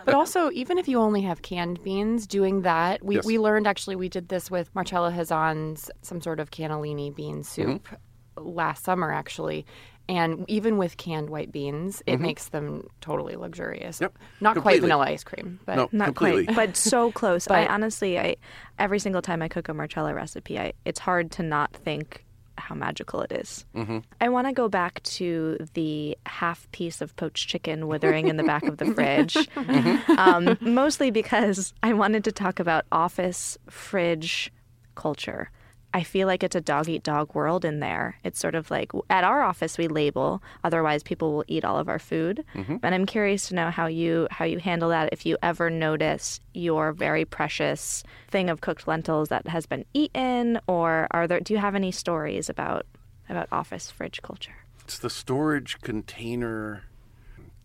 But 0.04 0.12
also, 0.12 0.50
even 0.50 0.76
if 0.76 0.86
you 0.88 0.98
only 0.98 1.22
have 1.22 1.40
canned 1.40 1.82
beans, 1.82 2.26
doing 2.26 2.60
that, 2.62 3.02
we, 3.02 3.14
Yes. 3.14 3.24
we 3.24 3.38
learned 3.38 3.66
actually, 3.66 3.96
we 3.96 4.10
did 4.10 4.28
this 4.28 4.50
with 4.50 4.74
Marcella 4.74 5.10
Hazan's 5.10 5.90
some 6.02 6.20
sort 6.20 6.38
of 6.38 6.50
cannellini 6.50 7.14
bean 7.14 7.42
soup 7.44 7.88
mm-hmm. 7.88 8.46
last 8.46 8.84
summer, 8.84 9.10
actually. 9.10 9.64
And 10.10 10.44
even 10.48 10.76
with 10.76 10.96
canned 10.96 11.30
white 11.30 11.52
beans, 11.52 12.02
it 12.04 12.18
makes 12.18 12.48
them 12.48 12.88
totally 13.00 13.36
luxurious. 13.36 14.00
Yep. 14.00 14.18
Not 14.40 14.56
quite 14.56 14.80
vanilla 14.80 15.04
ice 15.04 15.22
cream, 15.22 15.60
but 15.64 15.76
No, 15.76 15.88
Not 15.92 16.06
completely. 16.16 16.46
quite, 16.46 16.56
but 16.56 16.76
so 16.76 17.12
close. 17.20 17.46
I 17.46 17.64
But- 17.64 17.70
honestly, 17.70 18.18
I 18.18 18.36
every 18.78 18.98
single 18.98 19.22
time 19.22 19.40
I 19.40 19.48
cook 19.48 19.68
a 19.68 19.74
marcella 19.74 20.12
recipe, 20.12 20.58
I, 20.58 20.72
it's 20.84 20.98
hard 20.98 21.30
to 21.32 21.42
not 21.44 21.72
think 21.72 22.24
how 22.58 22.74
magical 22.74 23.22
it 23.22 23.30
is. 23.32 23.64
Mm-hmm. 23.74 23.98
I 24.20 24.28
want 24.28 24.46
to 24.48 24.52
go 24.52 24.68
back 24.68 25.02
to 25.04 25.56
the 25.74 26.18
half 26.26 26.70
piece 26.72 27.00
of 27.00 27.14
poached 27.16 27.48
chicken 27.48 27.86
withering 27.86 28.26
in 28.28 28.36
the 28.36 28.42
back 28.42 28.64
of 28.64 28.76
the 28.78 28.86
fridge, 28.94 29.34
Mm-hmm. 29.34 30.18
um, 30.18 30.58
mostly 30.60 31.10
because 31.10 31.72
I 31.82 31.92
wanted 31.94 32.24
to 32.24 32.32
talk 32.32 32.58
about 32.60 32.84
office 32.92 33.56
fridge 33.70 34.52
culture. 34.96 35.50
I 35.92 36.02
feel 36.02 36.26
like 36.26 36.42
it's 36.42 36.56
a 36.56 36.60
dog 36.60 36.88
eat 36.88 37.02
dog 37.02 37.34
world 37.34 37.64
in 37.64 37.80
there. 37.80 38.16
It's 38.22 38.38
sort 38.38 38.54
of 38.54 38.70
like 38.70 38.92
at 39.08 39.24
our 39.24 39.42
office 39.42 39.76
we 39.76 39.88
label, 39.88 40.42
otherwise 40.62 41.02
people 41.02 41.32
will 41.32 41.44
eat 41.48 41.64
all 41.64 41.78
of 41.78 41.88
our 41.88 41.98
food. 41.98 42.44
Mm-hmm. 42.54 42.76
And 42.82 42.94
I'm 42.94 43.06
curious 43.06 43.48
to 43.48 43.54
know 43.54 43.70
how 43.70 43.86
you 43.86 44.28
how 44.30 44.44
you 44.44 44.58
handle 44.58 44.90
that. 44.90 45.08
If 45.12 45.26
you 45.26 45.36
ever 45.42 45.70
notice 45.70 46.40
your 46.54 46.92
very 46.92 47.24
precious 47.24 48.04
thing 48.28 48.50
of 48.50 48.60
cooked 48.60 48.86
lentils 48.86 49.28
that 49.30 49.48
has 49.48 49.66
been 49.66 49.84
eaten, 49.92 50.60
or 50.66 51.08
are 51.10 51.26
there? 51.26 51.40
Do 51.40 51.54
you 51.54 51.60
have 51.60 51.74
any 51.74 51.90
stories 51.90 52.48
about 52.48 52.86
about 53.28 53.48
office 53.50 53.90
fridge 53.90 54.22
culture? 54.22 54.64
It's 54.84 54.98
the 54.98 55.10
storage 55.10 55.80
container 55.80 56.84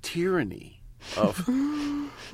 tyranny 0.01 0.74
of 1.17 1.47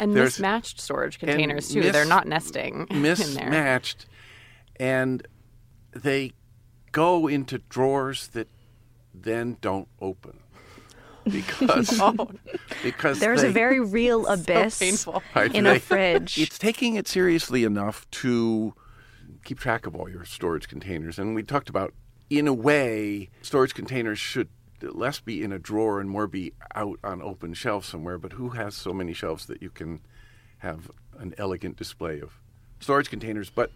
and 0.00 0.14
There's- 0.14 0.38
mismatched 0.38 0.80
storage 0.80 1.18
containers 1.18 1.68
too. 1.68 1.90
They're 1.90 2.04
not 2.04 2.26
nesting 2.26 2.86
in 2.90 3.02
there. 3.02 3.02
mismatched, 3.02 4.06
and 4.76 5.26
they 5.94 6.32
go 6.92 7.26
into 7.26 7.58
drawers 7.58 8.28
that 8.28 8.48
then 9.14 9.56
don't 9.60 9.88
open 10.00 10.40
because 11.24 11.98
oh. 12.00 12.30
because 12.82 13.18
There's 13.18 13.42
they, 13.42 13.48
a 13.48 13.52
very 13.52 13.80
real 13.80 14.26
abyss 14.26 14.78
painful. 14.78 15.22
Right, 15.34 15.54
in 15.54 15.64
they- 15.64 15.76
a 15.76 15.80
fridge. 15.80 16.38
It's 16.38 16.58
taking 16.58 16.94
it 16.96 17.08
seriously 17.08 17.64
enough 17.64 18.08
to 18.12 18.74
keep 19.44 19.58
track 19.58 19.86
of 19.86 19.94
all 19.94 20.08
your 20.08 20.24
storage 20.24 20.68
containers, 20.68 21.18
and 21.18 21.34
we 21.34 21.42
talked 21.42 21.68
about 21.68 21.94
in 22.28 22.48
a 22.48 22.52
way 22.52 23.30
storage 23.42 23.74
containers 23.74 24.18
should 24.18 24.48
less 24.82 25.20
be 25.20 25.42
in 25.42 25.52
a 25.52 25.58
drawer 25.58 26.00
and 26.00 26.10
more 26.10 26.26
be 26.26 26.52
out 26.74 26.98
on 27.02 27.22
open 27.22 27.54
shelves 27.54 27.88
somewhere. 27.88 28.18
But 28.18 28.32
who 28.32 28.50
has 28.50 28.74
so 28.74 28.92
many 28.92 29.12
shelves 29.12 29.46
that 29.46 29.62
you 29.62 29.70
can 29.70 30.00
have 30.58 30.90
an 31.18 31.34
elegant 31.38 31.76
display 31.76 32.20
of 32.20 32.32
storage 32.80 33.10
containers? 33.10 33.50
But 33.50 33.72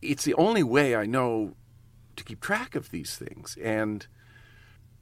it's 0.00 0.24
the 0.24 0.34
only 0.34 0.62
way 0.62 0.94
I 0.96 1.06
know 1.06 1.54
to 2.16 2.24
keep 2.24 2.40
track 2.40 2.74
of 2.74 2.90
these 2.90 3.16
things. 3.16 3.56
And 3.62 4.06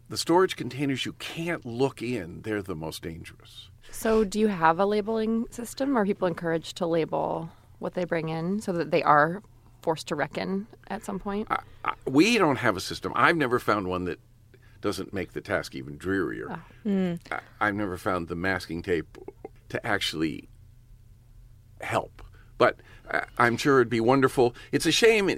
the 0.08 0.16
storage 0.16 0.56
containers 0.56 1.04
you 1.04 1.14
can't 1.14 1.66
look 1.66 2.00
in, 2.00 2.42
they're 2.42 2.62
the 2.62 2.76
most 2.76 3.02
dangerous. 3.02 3.70
So, 3.90 4.24
do 4.24 4.38
you 4.38 4.48
have 4.48 4.78
a 4.78 4.86
labeling 4.86 5.46
system? 5.50 5.96
Are 5.96 6.04
people 6.04 6.28
encouraged 6.28 6.76
to 6.78 6.86
label 6.86 7.50
what 7.78 7.94
they 7.94 8.04
bring 8.04 8.28
in 8.28 8.60
so 8.60 8.72
that 8.72 8.90
they 8.90 9.02
are 9.02 9.42
forced 9.82 10.08
to 10.08 10.14
reckon 10.14 10.66
at 10.88 11.04
some 11.04 11.18
point? 11.18 11.48
I, 11.50 11.60
I, 11.84 11.94
we 12.04 12.38
don't 12.38 12.56
have 12.56 12.76
a 12.76 12.80
system. 12.80 13.12
I've 13.14 13.36
never 13.36 13.58
found 13.58 13.88
one 13.88 14.04
that 14.04 14.18
doesn't 14.80 15.12
make 15.12 15.32
the 15.32 15.40
task 15.40 15.74
even 15.74 15.96
drearier. 15.96 16.60
I, 16.86 17.40
I've 17.60 17.74
never 17.74 17.96
found 17.96 18.28
the 18.28 18.36
masking 18.36 18.82
tape 18.82 19.18
to 19.70 19.84
actually 19.86 20.48
help. 21.80 22.22
But 22.58 22.78
uh, 23.10 23.20
I'm 23.38 23.56
sure 23.56 23.80
it'd 23.80 23.90
be 23.90 24.00
wonderful. 24.00 24.54
It's 24.72 24.86
a 24.86 24.92
shame, 24.92 25.30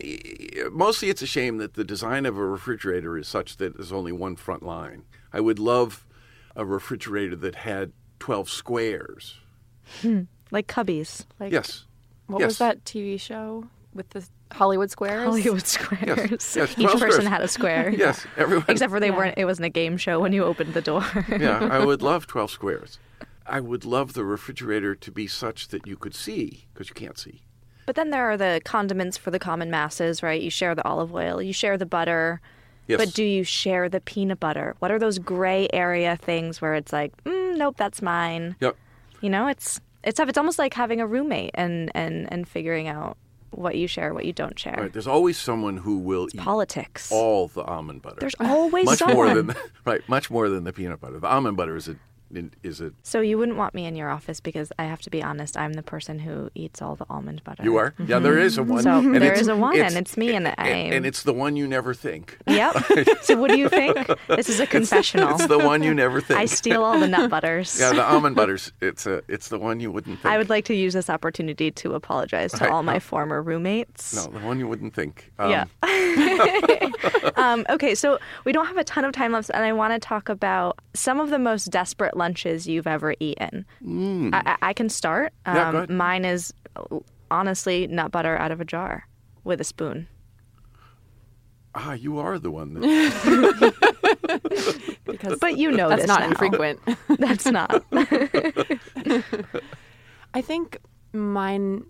mostly 0.70 1.10
it's 1.10 1.22
a 1.22 1.26
shame 1.26 1.58
that 1.58 1.74
the 1.74 1.84
design 1.84 2.26
of 2.26 2.36
a 2.36 2.44
refrigerator 2.44 3.16
is 3.18 3.26
such 3.26 3.56
that 3.56 3.76
there's 3.76 3.92
only 3.92 4.12
one 4.12 4.36
front 4.36 4.62
line. 4.62 5.04
I 5.32 5.40
would 5.40 5.58
love 5.58 6.06
a 6.54 6.64
refrigerator 6.64 7.36
that 7.36 7.56
had 7.56 7.92
12 8.20 8.48
squares. 8.50 9.36
like 10.50 10.66
cubbies, 10.66 11.24
Like, 11.40 11.52
Yes. 11.52 11.84
What 12.26 12.40
yes. 12.40 12.46
was 12.48 12.58
that 12.58 12.84
TV 12.84 13.18
show 13.18 13.68
with 13.98 14.08
the 14.10 14.26
Hollywood 14.52 14.90
Squares? 14.90 15.24
Hollywood 15.24 15.66
squares. 15.76 16.56
yes, 16.56 16.56
Each 16.78 16.86
person 16.88 16.98
squares. 16.98 17.26
had 17.26 17.42
a 17.42 17.48
square. 17.48 17.90
Yes, 17.98 18.26
everyone. 18.38 18.64
Except 18.68 18.90
for 18.90 18.98
they 19.00 19.08
Yeah. 19.08 19.16
weren't. 19.16 19.34
It 19.36 19.44
wasn't 19.44 19.66
a 19.66 19.70
game 19.70 19.98
show 19.98 20.18
when 20.20 20.32
you 20.32 20.44
opened 20.44 20.72
the 20.72 20.80
door. 20.80 21.04
yeah, 21.28 21.68
I 21.70 21.84
would 21.84 22.00
love 22.00 22.26
12 22.26 22.50
squares. 22.50 22.98
I 23.46 23.60
would 23.60 23.84
love 23.84 24.14
the 24.14 24.24
refrigerator 24.24 24.94
to 24.94 25.10
be 25.10 25.26
such 25.26 25.68
that 25.68 25.86
you 25.86 25.96
could 25.96 26.14
see, 26.14 26.66
because 26.72 26.88
you 26.88 26.94
can't 26.94 27.18
see. 27.18 27.42
But 27.86 27.96
then 27.96 28.10
there 28.10 28.30
are 28.30 28.36
the 28.36 28.60
condiments 28.64 29.16
for 29.18 29.30
the 29.30 29.38
common 29.38 29.70
masses, 29.70 30.22
right? 30.22 30.40
You 30.40 30.50
share 30.50 30.74
the 30.74 30.84
olive 30.86 31.14
oil, 31.14 31.42
you 31.42 31.52
share 31.52 31.76
the 31.78 31.86
butter. 31.86 32.40
Yes. 32.86 32.98
But 33.04 33.12
do 33.14 33.24
you 33.24 33.44
share 33.44 33.88
the 33.90 34.00
peanut 34.00 34.40
butter? 34.40 34.74
What 34.78 34.90
are 34.90 34.98
those 34.98 35.18
gray 35.18 35.68
area 35.74 36.16
things 36.16 36.60
where 36.62 36.74
it's 36.74 36.92
like, 36.92 37.12
mm, 37.24 37.56
nope, 37.58 37.76
that's 37.76 38.00
mine. 38.00 38.56
Yep. 38.60 38.76
You 39.20 39.28
know, 39.30 39.46
it's 39.48 39.80
it's 40.04 40.16
tough. 40.18 40.28
It's 40.28 40.38
almost 40.38 40.58
like 40.58 40.72
having 40.74 41.00
a 41.00 41.06
roommate 41.06 41.50
and 41.54 41.90
and 41.94 42.30
and 42.32 42.46
figuring 42.48 42.88
out 42.88 43.16
what 43.50 43.76
you 43.76 43.86
share, 43.86 44.12
what 44.14 44.24
you 44.24 44.32
don't 44.32 44.58
share. 44.58 44.76
Right. 44.78 44.92
There's 44.92 45.06
always 45.06 45.38
someone 45.38 45.78
who 45.78 45.98
will 45.98 46.28
eat 46.32 46.38
Politics. 46.40 47.10
all 47.10 47.48
the 47.48 47.62
almond 47.62 48.02
butter. 48.02 48.16
There's 48.20 48.34
always 48.40 48.84
much 48.86 48.98
someone. 48.98 49.16
more 49.16 49.34
than 49.34 49.54
right, 49.84 50.06
much 50.08 50.30
more 50.30 50.48
than 50.48 50.64
the 50.64 50.72
peanut 50.72 51.00
butter. 51.00 51.18
The 51.18 51.28
almond 51.28 51.56
butter 51.56 51.76
is 51.76 51.88
a 51.88 51.96
is 52.62 52.80
it? 52.80 52.92
So 53.02 53.20
you 53.20 53.38
wouldn't 53.38 53.56
want 53.56 53.74
me 53.74 53.86
in 53.86 53.96
your 53.96 54.10
office 54.10 54.40
because 54.40 54.72
I 54.78 54.84
have 54.84 55.00
to 55.02 55.10
be 55.10 55.22
honest. 55.22 55.56
I'm 55.56 55.72
the 55.74 55.82
person 55.82 56.18
who 56.18 56.50
eats 56.54 56.82
all 56.82 56.94
the 56.96 57.06
almond 57.08 57.42
butter. 57.44 57.62
You 57.62 57.76
are? 57.76 57.94
Yeah, 57.98 58.18
there 58.18 58.38
is 58.38 58.58
a 58.58 58.62
one. 58.62 58.82
So 58.82 58.98
and 58.98 59.14
there 59.14 59.22
it's- 59.32 59.40
is 59.40 59.48
a 59.48 59.56
one, 59.56 59.78
and 59.78 59.96
it's 59.96 60.16
me, 60.16 60.34
and 60.34 60.46
and, 60.58 60.94
and 60.94 61.06
it's 61.06 61.22
the 61.22 61.32
one 61.32 61.56
you 61.56 61.66
never 61.66 61.94
think. 61.94 62.38
Yep. 62.46 62.76
so 63.22 63.36
what 63.36 63.50
do 63.50 63.58
you 63.58 63.68
think? 63.68 63.96
This 64.28 64.48
is 64.48 64.60
a 64.60 64.66
confessional. 64.76 65.30
It's 65.34 65.46
the 65.46 65.58
one 65.58 65.82
you 65.82 65.94
never 65.94 66.20
think. 66.20 66.38
I 66.38 66.44
steal 66.46 66.84
all 66.84 66.98
the 66.98 67.08
nut 67.08 67.30
butters. 67.30 67.78
Yeah, 67.80 67.92
the 67.92 68.04
almond 68.04 68.36
butters. 68.36 68.72
It's 68.80 69.06
a. 69.06 69.22
It's 69.28 69.48
the 69.48 69.58
one 69.58 69.80
you 69.80 69.90
wouldn't 69.90 70.20
think. 70.20 70.32
I 70.32 70.38
would 70.38 70.48
like 70.50 70.64
to 70.66 70.74
use 70.74 70.94
this 70.94 71.08
opportunity 71.10 71.70
to 71.70 71.94
apologize 71.94 72.52
to 72.52 72.70
all 72.70 72.82
my 72.82 72.98
former 72.98 73.42
roommates. 73.42 74.14
No, 74.14 74.32
the 74.38 74.44
one 74.44 74.58
you 74.58 74.68
wouldn't 74.68 74.94
think. 74.94 75.32
Um, 75.38 75.50
Yeah. 75.50 75.64
um, 77.36 77.64
okay, 77.70 77.94
so 77.94 78.18
we 78.44 78.52
don't 78.52 78.66
have 78.66 78.76
a 78.76 78.84
ton 78.84 79.04
of 79.04 79.12
time 79.12 79.32
left, 79.32 79.50
and 79.52 79.64
I 79.64 79.72
want 79.72 79.92
to 79.92 79.98
talk 79.98 80.28
about 80.28 80.78
some 80.94 81.20
of 81.20 81.30
the 81.30 81.38
most 81.38 81.66
desperate 81.66 82.16
lunches 82.18 82.66
you've 82.68 82.86
ever 82.86 83.14
eaten. 83.20 83.64
I, 84.34 84.42
I 84.44 84.56
I 84.70 84.72
can 84.74 84.88
start. 84.88 85.32
Um, 85.46 85.54
Mm. 85.54 85.56
Yeah, 85.56 85.70
go 85.72 85.76
ahead. 85.78 85.90
Mine 85.90 86.24
is 86.26 86.52
uh, 86.76 86.98
honestly 87.30 87.86
nut 87.86 88.10
butter 88.12 88.36
out 88.36 88.50
of 88.50 88.60
a 88.60 88.64
jar 88.64 89.06
with 89.44 89.60
a 89.60 89.64
spoon. 89.64 90.08
Ah, 91.74 91.92
you 91.92 92.18
are 92.18 92.38
the 92.38 92.50
one. 92.50 92.74
That, 92.74 92.82
because 95.04 95.38
But 95.38 95.56
you 95.58 95.70
know 95.70 95.88
that's 95.88 96.02
this 96.02 96.08
not 96.08 96.20
now. 96.20 96.28
infrequent. 96.28 96.80
That's 97.18 97.46
not. 97.46 97.84
I 100.34 100.40
think 100.42 100.78
mine, 101.12 101.84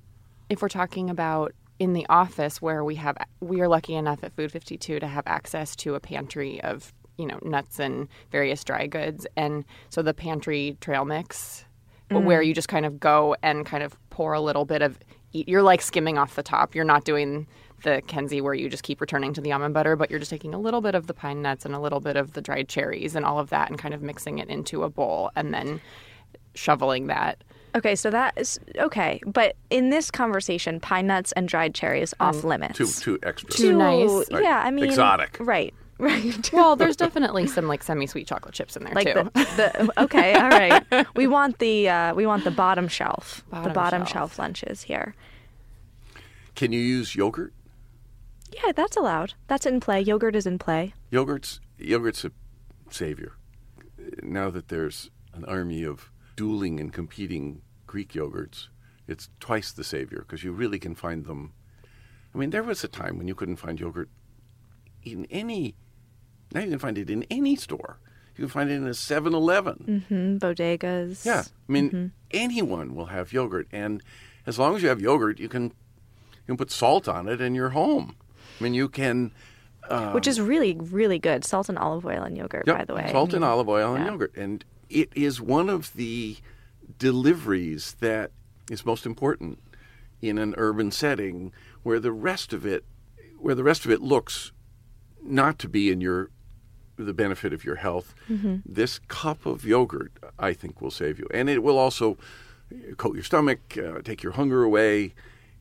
if 0.48 0.62
we're 0.62 0.68
talking 0.68 1.10
about 1.10 1.52
in 1.78 1.92
the 1.92 2.06
office 2.08 2.60
where 2.60 2.84
we 2.84 2.96
have, 2.96 3.16
we 3.40 3.60
are 3.60 3.68
lucky 3.68 3.94
enough 3.94 4.22
at 4.24 4.32
Food 4.34 4.52
52 4.52 4.98
to 5.00 5.06
have 5.06 5.24
access 5.26 5.74
to 5.76 5.94
a 5.94 6.00
pantry 6.00 6.60
of, 6.62 6.92
you 7.18 7.26
know, 7.26 7.38
nuts 7.42 7.78
and 7.78 8.08
various 8.30 8.64
dry 8.64 8.86
goods. 8.86 9.26
And 9.36 9.64
so 9.90 10.02
the 10.02 10.14
pantry 10.14 10.76
trail 10.80 11.04
mix, 11.04 11.64
where 12.08 12.40
mm. 12.40 12.46
you 12.46 12.54
just 12.54 12.68
kind 12.68 12.86
of 12.86 12.98
go 12.98 13.36
and 13.42 13.66
kind 13.66 13.82
of 13.82 13.98
pour 14.08 14.32
a 14.32 14.40
little 14.40 14.64
bit 14.64 14.80
of, 14.80 14.98
you're 15.32 15.62
like 15.62 15.82
skimming 15.82 16.16
off 16.16 16.36
the 16.36 16.42
top. 16.42 16.74
You're 16.74 16.84
not 16.84 17.04
doing 17.04 17.46
the 17.82 18.02
Kenzie 18.06 18.40
where 18.40 18.54
you 18.54 18.68
just 18.68 18.82
keep 18.82 19.00
returning 19.00 19.34
to 19.34 19.40
the 19.40 19.52
almond 19.52 19.74
butter, 19.74 19.94
but 19.94 20.10
you're 20.10 20.18
just 20.18 20.30
taking 20.30 20.54
a 20.54 20.58
little 20.58 20.80
bit 20.80 20.94
of 20.94 21.06
the 21.06 21.14
pine 21.14 21.42
nuts 21.42 21.64
and 21.64 21.74
a 21.74 21.78
little 21.78 22.00
bit 22.00 22.16
of 22.16 22.32
the 22.32 22.40
dried 22.40 22.68
cherries 22.68 23.14
and 23.14 23.26
all 23.26 23.38
of 23.38 23.50
that 23.50 23.68
and 23.68 23.78
kind 23.78 23.94
of 23.94 24.00
mixing 24.00 24.38
it 24.38 24.48
into 24.48 24.82
a 24.82 24.88
bowl 24.88 25.30
and 25.36 25.52
then 25.52 25.80
shoveling 26.54 27.06
that 27.08 27.44
Okay, 27.74 27.94
so 27.94 28.10
that 28.10 28.34
is 28.36 28.58
okay. 28.78 29.20
But 29.26 29.56
in 29.70 29.90
this 29.90 30.10
conversation, 30.10 30.80
pine 30.80 31.06
nuts 31.06 31.32
and 31.32 31.48
dried 31.48 31.74
cherries 31.74 32.14
off 32.18 32.36
mm. 32.36 32.44
limits. 32.44 32.78
too 32.78 32.86
too 32.86 33.18
extra. 33.22 33.50
Too 33.50 33.76
nice. 33.76 34.30
Right. 34.30 34.42
Yeah, 34.42 34.62
I 34.64 34.70
mean 34.70 34.86
Exotic. 34.86 35.36
Right. 35.38 35.74
Right. 36.08 36.52
Well, 36.52 36.76
there's 36.76 36.94
definitely 36.96 37.48
some 37.48 37.66
like 37.66 37.82
semi-sweet 37.82 38.28
chocolate 38.28 38.54
chips 38.54 38.76
in 38.76 38.84
there 38.84 38.94
like 38.94 39.08
too. 39.08 39.24
the, 39.34 39.90
the 39.94 40.02
okay, 40.04 40.32
all 40.34 40.48
right. 40.48 41.06
We 41.16 41.26
want 41.26 41.58
the 41.58 41.88
uh, 41.88 42.14
we 42.14 42.24
want 42.24 42.44
the 42.44 42.52
bottom 42.52 42.86
shelf, 42.86 43.42
the 43.50 43.56
Bottom 43.56 43.72
bottom 43.72 44.00
shelf. 44.02 44.12
shelf 44.12 44.38
lunches 44.38 44.82
here. 44.82 45.16
Can 46.54 46.70
you 46.72 46.78
use 46.80 47.16
yogurt? 47.16 47.52
Yeah, 48.52 48.70
that's 48.72 48.96
allowed. 48.96 49.34
That's 49.48 49.66
in 49.66 49.80
play. 49.80 50.00
Yogurt 50.00 50.36
is 50.36 50.46
in 50.46 50.58
play. 50.58 50.94
Yogurt's 51.10 51.58
yogurt's 51.78 52.24
a 52.24 52.30
savior. 52.90 53.32
Now 54.22 54.50
that 54.50 54.68
there's 54.68 55.10
an 55.34 55.44
army 55.46 55.82
of 55.82 56.12
dueling 56.36 56.78
and 56.78 56.92
competing 56.92 57.60
Greek 57.88 58.12
yogurts, 58.12 58.68
it's 59.08 59.28
twice 59.40 59.72
the 59.72 59.82
savior 59.84 60.18
because 60.20 60.44
you 60.44 60.52
really 60.52 60.78
can 60.78 60.94
find 60.94 61.24
them. 61.26 61.52
I 62.32 62.38
mean, 62.38 62.50
there 62.50 62.62
was 62.62 62.84
a 62.84 62.88
time 62.88 63.18
when 63.18 63.26
you 63.26 63.34
couldn't 63.34 63.56
find 63.56 63.80
yogurt 63.80 64.08
in 65.02 65.26
any. 65.26 65.74
Now 66.52 66.60
you 66.60 66.70
can 66.70 66.78
find 66.78 66.98
it 66.98 67.10
in 67.10 67.24
any 67.30 67.56
store. 67.56 67.98
You 68.36 68.44
can 68.44 68.48
find 68.50 68.70
it 68.70 68.74
in 68.74 68.86
a 68.86 68.90
7-Eleven. 68.90 70.04
Mm, 70.08 70.38
bodegas. 70.38 71.24
Yeah, 71.24 71.42
I 71.68 71.72
mean, 71.72 72.12
anyone 72.30 72.94
will 72.94 73.06
have 73.06 73.32
yogurt, 73.32 73.66
and 73.72 74.02
as 74.46 74.58
long 74.58 74.76
as 74.76 74.82
you 74.82 74.88
have 74.88 75.00
yogurt, 75.00 75.40
you 75.40 75.48
can 75.48 75.64
you 75.64 75.72
can 76.46 76.56
put 76.56 76.70
salt 76.70 77.08
on 77.08 77.28
it, 77.28 77.40
and 77.40 77.54
you're 77.54 77.70
home. 77.70 78.16
I 78.58 78.64
mean, 78.64 78.74
you 78.74 78.88
can. 78.88 79.32
Which 80.12 80.26
is 80.26 80.38
really, 80.40 80.76
really 80.78 81.18
good. 81.18 81.44
Salt 81.44 81.68
and 81.68 81.78
olive 81.78 82.04
oil 82.04 82.22
and 82.22 82.36
yogurt, 82.36 82.64
Yep, 82.66 82.76
by 82.76 82.84
the 82.84 82.94
way. 82.94 83.08
Salt 83.10 83.32
and 83.32 83.42
olive 83.42 83.68
oil 83.68 83.94
and 83.94 84.04
yogurt. 84.04 84.36
And 84.36 84.62
it 84.90 85.10
is 85.14 85.40
one 85.40 85.70
of 85.70 85.94
the 85.94 86.36
deliveries 86.98 87.96
that 88.00 88.30
is 88.70 88.84
most 88.84 89.06
important 89.06 89.58
in 90.20 90.36
an 90.36 90.54
urban 90.58 90.90
setting 90.90 91.52
where 91.82 92.00
the 92.00 92.12
rest 92.12 92.52
of 92.52 92.66
it 92.66 92.84
where 93.38 93.54
the 93.54 93.62
rest 93.64 93.84
of 93.84 93.90
it 93.90 94.02
looks 94.02 94.52
not 95.22 95.58
to 95.60 95.68
be 95.68 95.90
in 95.90 96.00
your 96.00 96.30
the 96.98 97.14
benefit 97.14 97.52
of 97.52 97.64
your 97.64 97.76
health. 97.76 98.14
Mm-hmm. 98.28 98.56
This 98.66 98.98
cup 99.08 99.46
of 99.46 99.64
yogurt, 99.64 100.12
I 100.38 100.52
think, 100.52 100.80
will 100.80 100.90
save 100.90 101.18
you, 101.18 101.26
and 101.32 101.48
it 101.48 101.62
will 101.62 101.78
also 101.78 102.18
coat 102.96 103.14
your 103.14 103.24
stomach, 103.24 103.78
uh, 103.78 104.02
take 104.02 104.22
your 104.22 104.32
hunger 104.32 104.62
away, 104.62 105.14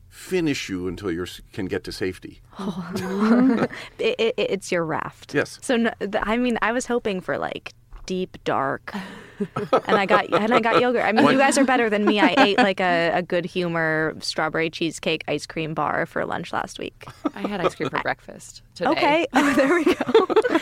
finish 0.08 0.68
you 0.68 0.88
until 0.88 1.10
you 1.10 1.26
can 1.52 1.66
get 1.66 1.84
to 1.84 1.92
safety. 1.92 2.40
It, 3.98 4.14
it, 4.20 4.34
it's 4.36 4.70
your 4.70 4.84
raft. 4.84 5.34
Yes. 5.34 5.58
So 5.60 5.76
no, 5.76 5.90
I 6.22 6.36
mean, 6.36 6.58
I 6.62 6.72
was 6.72 6.86
hoping 6.86 7.20
for 7.20 7.36
like 7.36 7.72
deep 8.08 8.38
dark, 8.42 8.94
and 9.86 9.96
I 9.98 10.06
got 10.06 10.32
and 10.32 10.54
I 10.54 10.60
got 10.60 10.80
yogurt. 10.80 11.04
I 11.04 11.12
mean, 11.12 11.26
you 11.30 11.36
guys 11.36 11.58
are 11.58 11.64
better 11.64 11.90
than 11.90 12.06
me. 12.06 12.18
I 12.20 12.34
ate 12.38 12.56
like 12.56 12.80
a, 12.80 13.10
a 13.12 13.22
good 13.22 13.44
humor 13.44 14.14
strawberry 14.20 14.70
cheesecake 14.70 15.24
ice 15.28 15.44
cream 15.44 15.74
bar 15.74 16.06
for 16.06 16.24
lunch 16.24 16.50
last 16.50 16.78
week. 16.78 17.04
I 17.34 17.46
had 17.46 17.60
ice 17.60 17.74
cream 17.74 17.90
for 17.90 18.00
breakfast 18.00 18.62
today. 18.74 18.90
Okay, 18.90 19.26
oh, 19.34 19.54
there 19.54 19.74
we 19.74 19.84
go. 19.84 19.94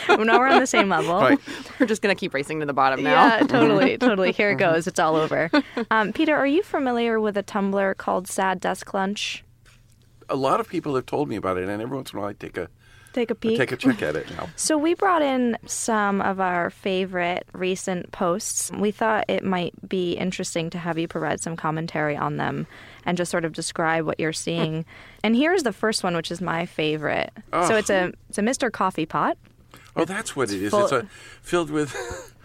well, 0.09 0.17
now 0.25 0.37
we're 0.37 0.49
on 0.49 0.59
the 0.59 0.67
same 0.67 0.89
level. 0.89 1.15
Right. 1.15 1.39
We're 1.79 1.85
just 1.85 2.01
gonna 2.01 2.15
keep 2.15 2.33
racing 2.33 2.59
to 2.59 2.65
the 2.65 2.73
bottom 2.73 3.01
now. 3.01 3.37
Yeah, 3.37 3.47
totally, 3.47 3.97
totally. 3.97 4.33
Here 4.33 4.51
it 4.51 4.57
goes. 4.57 4.87
It's 4.87 4.99
all 4.99 5.15
over. 5.15 5.49
Um, 5.89 6.11
Peter, 6.11 6.35
are 6.35 6.47
you 6.47 6.63
familiar 6.63 7.17
with 7.21 7.37
a 7.37 7.43
Tumblr 7.43 7.95
called 7.95 8.27
Sad 8.27 8.59
Desk 8.59 8.93
Lunch? 8.93 9.45
A 10.27 10.35
lot 10.35 10.59
of 10.59 10.67
people 10.67 10.93
have 10.95 11.05
told 11.05 11.29
me 11.29 11.37
about 11.37 11.57
it, 11.57 11.69
and 11.69 11.81
every 11.81 11.95
once 11.95 12.11
in 12.11 12.19
a 12.19 12.21
while 12.21 12.29
I 12.29 12.33
take 12.33 12.57
a 12.57 12.67
Take 13.13 13.31
a 13.31 13.35
peek. 13.35 13.57
take 13.57 13.71
a 13.71 13.77
check 13.77 14.01
at 14.03 14.15
it 14.15 14.29
now. 14.31 14.49
So 14.55 14.77
we 14.77 14.93
brought 14.93 15.21
in 15.21 15.57
some 15.65 16.21
of 16.21 16.39
our 16.39 16.69
favorite 16.69 17.47
recent 17.53 18.11
posts. 18.11 18.71
We 18.71 18.91
thought 18.91 19.25
it 19.27 19.43
might 19.43 19.73
be 19.87 20.13
interesting 20.13 20.69
to 20.71 20.77
have 20.77 20.97
you 20.97 21.07
provide 21.07 21.39
some 21.39 21.55
commentary 21.55 22.15
on 22.15 22.37
them 22.37 22.67
and 23.05 23.17
just 23.17 23.31
sort 23.31 23.45
of 23.45 23.53
describe 23.53 24.05
what 24.05 24.19
you're 24.19 24.33
seeing. 24.33 24.85
and 25.23 25.35
here's 25.35 25.63
the 25.63 25.73
first 25.73 26.03
one, 26.03 26.15
which 26.15 26.29
is 26.31 26.41
my 26.41 26.65
favorite. 26.65 27.31
So 27.51 27.75
it's 27.75 27.89
a 27.89 28.07
oh. 28.07 28.11
it's 28.29 28.37
a 28.37 28.41
Mr. 28.41 28.71
Coffee 28.71 29.05
Pot 29.05 29.37
Oh, 29.95 30.05
that's 30.05 30.35
what 30.35 30.51
it 30.51 30.61
is. 30.61 30.69
full- 30.71 30.83
It's 30.83 30.91
a, 30.91 31.07
filled 31.41 31.71
with 31.71 31.91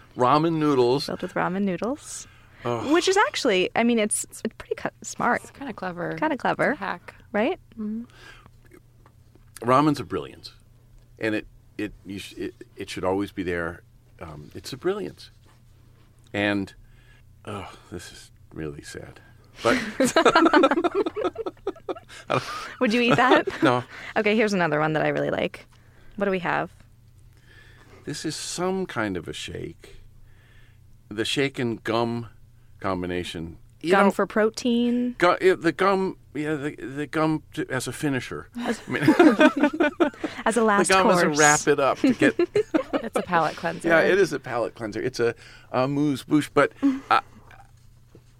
ramen 0.17 0.53
noodles. 0.53 1.05
filled 1.05 1.21
with 1.21 1.33
ramen 1.35 1.61
noodles, 1.63 2.27
Oh. 2.65 2.91
which 2.93 3.07
is 3.07 3.15
actually, 3.27 3.69
I 3.75 3.83
mean, 3.83 3.99
it's, 3.99 4.23
it's 4.23 4.41
pretty 4.57 4.73
cu- 4.75 4.89
smart, 5.03 5.41
It's 5.41 5.51
kind 5.51 5.69
of 5.69 5.75
clever. 5.75 6.13
kind 6.17 6.33
of 6.33 6.39
clever, 6.39 6.71
It's 6.71 6.81
a 6.81 6.83
hack. 6.83 7.13
right? 7.31 7.59
Mm-hmm. 7.77 8.03
Ramen's 9.63 9.99
a 9.99 10.03
brilliance, 10.03 10.53
and 11.19 11.35
it 11.35 11.47
it 11.77 11.93
you 12.05 12.19
sh- 12.19 12.33
it, 12.33 12.53
it 12.75 12.89
should 12.89 13.03
always 13.03 13.31
be 13.31 13.43
there. 13.43 13.83
Um, 14.19 14.51
it's 14.53 14.73
a 14.73 14.77
brilliance, 14.77 15.31
and 16.33 16.73
oh, 17.45 17.71
this 17.91 18.11
is 18.11 18.31
really 18.53 18.83
sad. 18.83 19.19
But 19.61 19.77
Would 22.79 22.93
you 22.93 23.01
eat 23.01 23.15
that? 23.15 23.47
no, 23.63 23.83
okay, 24.17 24.35
here's 24.35 24.53
another 24.53 24.79
one 24.79 24.93
that 24.93 25.03
I 25.03 25.09
really 25.09 25.29
like. 25.29 25.65
What 26.15 26.25
do 26.25 26.31
we 26.31 26.39
have? 26.39 26.71
this 28.05 28.25
is 28.25 28.35
some 28.35 28.85
kind 28.85 29.15
of 29.15 29.29
a 29.29 29.33
shake. 29.33 30.01
The 31.09 31.23
shake 31.23 31.57
and 31.57 31.81
gum 31.83 32.27
combination. 32.81 33.57
You 33.83 33.91
Gum 33.91 34.05
know, 34.05 34.11
for 34.11 34.25
protein. 34.25 35.15
gu- 35.17 35.35
yeah, 35.41 35.55
the 35.55 35.71
gum. 35.73 36.17
Yeah, 36.33 36.55
the 36.55 36.75
the 36.77 37.05
gum 37.05 37.43
to, 37.53 37.69
as 37.69 37.87
a 37.87 37.91
finisher. 37.91 38.47
I 38.55 38.73
mean, 38.87 39.03
As 40.45 40.57
a 40.57 40.61
the 40.61 40.85
gum 40.87 41.03
course. 41.03 41.17
as 41.17 41.23
a 41.23 41.29
wrap 41.29 41.67
it 41.67 41.79
up 41.79 41.99
to 41.99 42.13
get 42.13 42.33
It's 42.93 43.15
a 43.17 43.21
palate 43.21 43.55
cleanser. 43.57 43.89
Yeah, 43.89 43.99
it 43.99 44.17
is 44.17 44.31
a 44.33 44.39
palate 44.39 44.73
cleanser. 44.73 45.01
It's 45.01 45.19
a, 45.19 45.35
amuse 45.71 46.23
bouche, 46.23 46.49
but 46.53 46.71
I, 47.11 47.19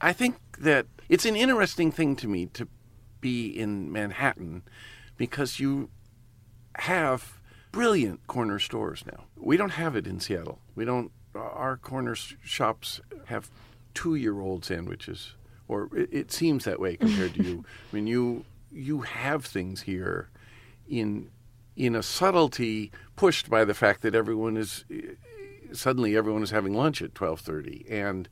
I 0.01 0.13
think 0.13 0.37
that 0.59 0.87
it's 1.09 1.25
an 1.25 1.35
interesting 1.35 1.91
thing 1.91 2.15
to 2.17 2.27
me 2.27 2.45
to 2.53 2.67
be 3.21 3.47
in 3.47 3.91
Manhattan 3.91 4.63
because 5.17 5.59
you 5.59 5.89
have 6.77 7.39
brilliant 7.71 8.25
corner 8.27 8.59
stores 8.59 9.03
now. 9.05 9.25
We 9.35 9.57
don't 9.57 9.71
have 9.71 9.95
it 9.95 10.07
in 10.07 10.19
Seattle. 10.19 10.59
We 10.75 10.85
don't. 10.85 11.11
Our 11.35 11.77
corner 11.77 12.15
shops 12.15 13.01
have 13.25 13.49
two-year-old 13.93 14.65
sandwiches, 14.65 15.33
or 15.67 15.89
it, 15.95 16.09
it 16.11 16.31
seems 16.31 16.65
that 16.65 16.79
way 16.79 16.95
compared 16.95 17.33
to 17.35 17.43
you. 17.43 17.65
I 17.91 17.95
mean, 17.95 18.07
you 18.07 18.45
you 18.71 19.01
have 19.01 19.45
things 19.45 19.81
here 19.81 20.29
in 20.87 21.29
in 21.75 21.95
a 21.95 22.03
subtlety 22.03 22.91
pushed 23.15 23.49
by 23.49 23.65
the 23.65 23.73
fact 23.73 24.01
that 24.01 24.15
everyone 24.15 24.57
is 24.57 24.85
suddenly 25.71 26.15
everyone 26.15 26.43
is 26.43 26.51
having 26.51 26.73
lunch 26.73 27.01
at 27.01 27.13
12:30 27.13 27.91
and 27.91 28.29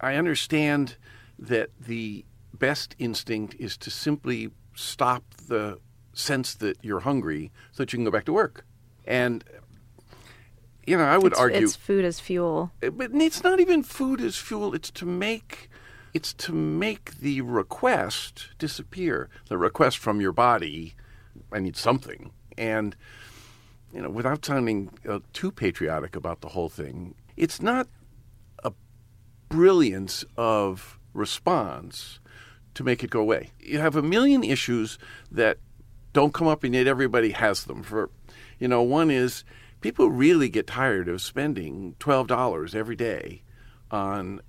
I 0.00 0.14
understand 0.14 0.96
that 1.38 1.70
the 1.78 2.24
best 2.54 2.94
instinct 2.98 3.54
is 3.58 3.76
to 3.78 3.90
simply 3.90 4.50
stop 4.74 5.24
the 5.48 5.78
sense 6.12 6.54
that 6.54 6.78
you're 6.82 7.00
hungry 7.00 7.50
so 7.72 7.82
that 7.82 7.92
you 7.92 7.98
can 7.98 8.04
go 8.04 8.10
back 8.10 8.24
to 8.26 8.32
work. 8.32 8.64
And 9.04 9.44
you 10.86 10.96
know, 10.96 11.04
I 11.04 11.18
would 11.18 11.32
it's, 11.32 11.40
argue, 11.40 11.64
it's 11.64 11.76
food 11.76 12.04
as 12.04 12.20
fuel. 12.20 12.72
but 12.80 13.10
it's 13.12 13.44
not 13.44 13.60
even 13.60 13.82
food 13.82 14.20
as 14.20 14.36
fuel. 14.36 14.74
It's 14.74 14.90
to 14.92 15.06
make, 15.06 15.70
it's 16.14 16.32
to 16.34 16.52
make 16.52 17.18
the 17.18 17.40
request 17.42 18.48
disappear. 18.58 19.28
The 19.48 19.58
request 19.58 19.98
from 19.98 20.20
your 20.20 20.32
body, 20.32 20.94
I 21.52 21.60
need 21.60 21.76
something, 21.76 22.32
and 22.56 22.96
you 23.92 24.02
know, 24.02 24.10
without 24.10 24.44
sounding 24.44 24.90
uh, 25.08 25.20
too 25.32 25.50
patriotic 25.50 26.14
about 26.14 26.40
the 26.40 26.48
whole 26.48 26.68
thing, 26.68 27.14
it's 27.36 27.60
not 27.60 27.88
a 28.62 28.72
brilliance 29.48 30.24
of 30.36 30.98
response 31.12 32.20
to 32.74 32.84
make 32.84 33.02
it 33.02 33.10
go 33.10 33.20
away. 33.20 33.50
You 33.58 33.80
have 33.80 33.96
a 33.96 34.02
million 34.02 34.44
issues 34.44 34.98
that 35.32 35.58
don't 36.12 36.32
come 36.32 36.46
up, 36.46 36.64
and 36.64 36.74
yet 36.74 36.86
everybody 36.86 37.30
has 37.32 37.64
them. 37.64 37.82
For 37.82 38.10
you 38.58 38.68
know, 38.68 38.82
one 38.82 39.10
is 39.10 39.44
people 39.80 40.10
really 40.10 40.48
get 40.48 40.66
tired 40.66 41.08
of 41.08 41.20
spending 41.20 41.94
twelve 41.98 42.26
dollars 42.26 42.74
every 42.74 42.96
day 42.96 43.42
on 43.90 44.40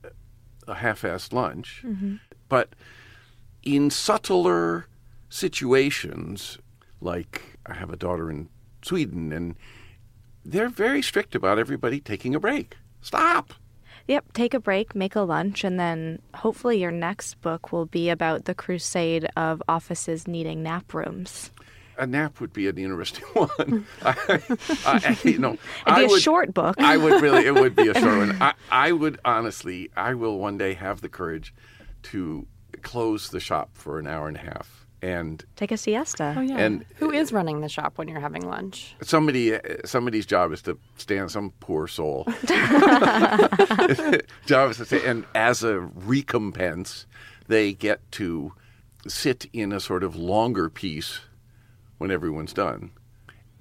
a 0.67 0.75
half-assed 0.75 1.33
lunch, 1.33 1.81
mm-hmm. 1.85 2.15
but 2.47 2.69
in 3.63 3.89
subtler 3.89 4.87
situations, 5.29 6.59
like 6.99 7.57
I 7.65 7.73
have 7.73 7.89
a 7.89 7.97
daughter 7.97 8.29
in 8.29 8.49
Sweden, 8.83 9.31
and 9.31 9.55
they're 10.45 10.69
very 10.69 11.01
strict 11.01 11.35
about 11.35 11.59
everybody 11.59 11.99
taking 11.99 12.35
a 12.35 12.39
break. 12.39 12.77
Stop. 13.01 13.53
Yep, 14.07 14.33
take 14.33 14.53
a 14.53 14.59
break, 14.59 14.95
make 14.95 15.15
a 15.15 15.21
lunch, 15.21 15.63
and 15.63 15.79
then 15.79 16.21
hopefully 16.33 16.79
your 16.79 16.91
next 16.91 17.39
book 17.41 17.71
will 17.71 17.85
be 17.85 18.09
about 18.09 18.45
the 18.45 18.55
crusade 18.55 19.27
of 19.37 19.61
offices 19.67 20.27
needing 20.27 20.63
nap 20.63 20.93
rooms. 20.93 21.51
A 22.01 22.07
nap 22.07 22.41
would 22.41 22.51
be 22.51 22.67
an 22.67 22.77
interesting 22.79 23.23
one. 23.33 23.85
I, 24.03 24.41
I, 24.85 25.17
you 25.23 25.37
know, 25.37 25.51
It'd 25.53 25.59
I 25.85 26.07
be 26.07 26.13
a 26.15 26.19
short 26.19 26.51
book. 26.53 26.75
I 26.79 26.97
would 26.97 27.21
really. 27.21 27.45
It 27.45 27.53
would 27.53 27.75
be 27.75 27.87
a 27.89 27.93
short 27.93 28.17
one. 28.17 28.37
I, 28.41 28.53
I 28.71 28.91
would 28.91 29.19
honestly. 29.23 29.91
I 29.95 30.15
will 30.15 30.39
one 30.39 30.57
day 30.57 30.73
have 30.73 31.01
the 31.01 31.09
courage 31.09 31.53
to 32.03 32.47
close 32.81 33.29
the 33.29 33.39
shop 33.39 33.69
for 33.75 33.99
an 33.99 34.07
hour 34.07 34.27
and 34.27 34.35
a 34.35 34.39
half, 34.39 34.87
and 35.03 35.45
Take 35.55 35.71
a 35.71 35.77
siesta. 35.77 36.33
Oh 36.35 36.41
yeah. 36.41 36.57
And- 36.57 36.85
who 36.95 37.11
is 37.11 37.31
running 37.31 37.61
the 37.61 37.69
shop 37.69 37.99
when 37.99 38.07
you're 38.07 38.19
having 38.19 38.47
lunch? 38.47 38.95
somebody 39.03 39.53
eh, 39.53 39.59
somebody's 39.85 40.25
job 40.25 40.51
is 40.53 40.63
to 40.63 40.79
stand 40.97 41.29
some 41.29 41.53
poor 41.59 41.87
soul 41.87 42.25
job 44.45 44.71
is 44.71 44.77
to 44.77 44.85
say 44.85 45.05
and 45.05 45.25
as 45.35 45.63
a 45.63 45.79
recompense 45.79 47.05
they 47.47 47.73
get 47.73 47.99
to 48.11 48.53
sit 49.07 49.45
in 49.53 49.71
a 49.71 49.79
sort 49.79 50.03
of 50.03 50.15
longer 50.15 50.69
piece 50.69 51.19
when 52.01 52.11
everyone's 52.11 52.51
done 52.53 52.91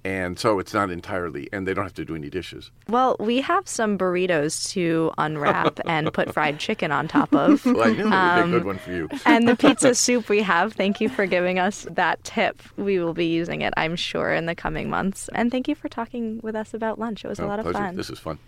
and 0.02 0.38
so 0.38 0.58
it's 0.58 0.72
not 0.72 0.88
entirely 0.90 1.46
and 1.52 1.68
they 1.68 1.74
don't 1.74 1.84
have 1.84 1.92
to 1.92 2.06
do 2.06 2.14
any 2.16 2.30
dishes 2.30 2.70
Well, 2.88 3.16
we 3.20 3.42
have 3.42 3.68
some 3.68 3.98
burritos 3.98 4.70
to 4.70 5.12
unwrap 5.18 5.78
and 5.86 6.10
put 6.14 6.32
fried 6.32 6.58
chicken 6.58 6.90
on 6.90 7.06
top 7.06 7.34
of. 7.34 7.62
well 7.66 7.82
i 7.82 7.92
knew 7.92 8.08
that 8.08 8.36
would 8.36 8.36
be 8.36 8.40
a 8.40 8.44
Um, 8.44 8.50
good 8.50 8.64
one 8.64 8.78
for 8.78 8.92
you 8.92 9.10
and 9.26 9.46
the 9.46 9.54
pizza 9.56 9.94
soup 9.94 10.30
we 10.30 10.40
have. 10.40 10.72
Thank 10.72 11.02
you 11.02 11.10
for 11.10 11.26
giving 11.26 11.58
us 11.58 11.86
that 11.90 12.24
tip. 12.24 12.62
We 12.78 12.98
will 12.98 13.12
be 13.12 13.26
using 13.26 13.60
it, 13.60 13.74
I'm 13.76 13.94
sure, 13.94 14.32
in 14.32 14.46
the 14.46 14.54
coming 14.54 14.88
months. 14.88 15.28
And 15.34 15.50
thank 15.50 15.68
you 15.68 15.74
for 15.74 15.90
talking 15.90 16.40
with 16.42 16.56
us 16.56 16.72
about 16.72 16.98
lunch. 16.98 17.22
It 17.24 17.28
was 17.28 17.38
a 17.38 17.44
Oh, 17.44 17.48
lot 17.48 17.58
of 17.58 17.64
pleasure. 17.66 17.78
fun. 17.84 17.96
this 17.96 18.08
is 18.08 18.18
fun 18.18 18.38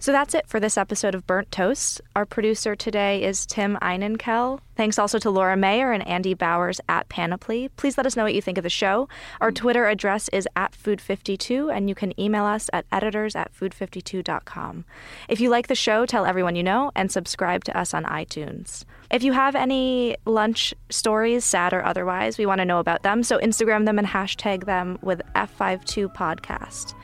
So 0.00 0.12
that's 0.12 0.32
it 0.32 0.46
for 0.46 0.60
this 0.60 0.78
episode 0.78 1.16
of 1.16 1.26
Burnt 1.26 1.50
Toast. 1.50 2.00
Our 2.14 2.24
producer 2.24 2.76
today 2.76 3.24
is 3.24 3.44
Tim 3.44 3.76
Einenkel. 3.82 4.60
Thanks 4.76 4.96
also 4.96 5.18
to 5.18 5.28
Laura 5.28 5.56
Mayer 5.56 5.90
and 5.90 6.06
Andy 6.06 6.34
Bowers 6.34 6.80
at 6.88 7.08
Panoply. 7.08 7.68
Please 7.70 7.98
let 7.98 8.06
us 8.06 8.14
know 8.14 8.22
what 8.22 8.34
you 8.34 8.40
think 8.40 8.58
of 8.58 8.62
the 8.62 8.70
show. 8.70 9.08
Our 9.40 9.50
Twitter 9.50 9.86
address 9.86 10.28
is 10.28 10.46
at 10.54 10.70
Food52, 10.70 11.74
and 11.76 11.88
you 11.88 11.96
can 11.96 12.18
email 12.18 12.44
us 12.44 12.70
at 12.72 12.86
editors 12.92 13.34
at 13.34 13.52
food52.com. 13.52 14.84
If 15.28 15.40
you 15.40 15.50
like 15.50 15.66
the 15.66 15.74
show, 15.74 16.06
tell 16.06 16.26
everyone 16.26 16.54
you 16.54 16.62
know 16.62 16.92
and 16.94 17.10
subscribe 17.10 17.64
to 17.64 17.76
us 17.76 17.92
on 17.92 18.04
iTunes. 18.04 18.84
If 19.10 19.24
you 19.24 19.32
have 19.32 19.56
any 19.56 20.16
lunch 20.26 20.74
stories, 20.90 21.44
sad 21.44 21.72
or 21.72 21.84
otherwise, 21.84 22.38
we 22.38 22.46
want 22.46 22.60
to 22.60 22.64
know 22.64 22.78
about 22.78 23.02
them. 23.02 23.24
So 23.24 23.40
Instagram 23.40 23.84
them 23.84 23.98
and 23.98 24.06
hashtag 24.06 24.64
them 24.64 25.00
with 25.02 25.22
F52podcast. 25.34 26.94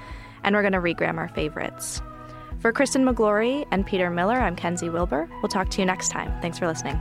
And 0.44 0.54
we're 0.54 0.62
going 0.62 0.74
to 0.74 0.78
regram 0.78 1.16
our 1.16 1.28
favorites. 1.28 2.00
For 2.64 2.72
Kristen 2.72 3.04
Miglore 3.04 3.66
and 3.72 3.84
Peter 3.84 4.08
Miller, 4.08 4.36
I'm 4.36 4.56
Kenzi 4.56 4.90
Wilbur. 4.90 5.28
We'll 5.42 5.50
talk 5.50 5.68
to 5.68 5.82
you 5.82 5.84
next 5.84 6.08
time. 6.08 6.32
Thanks 6.40 6.58
for 6.58 6.66
listening. 6.66 6.98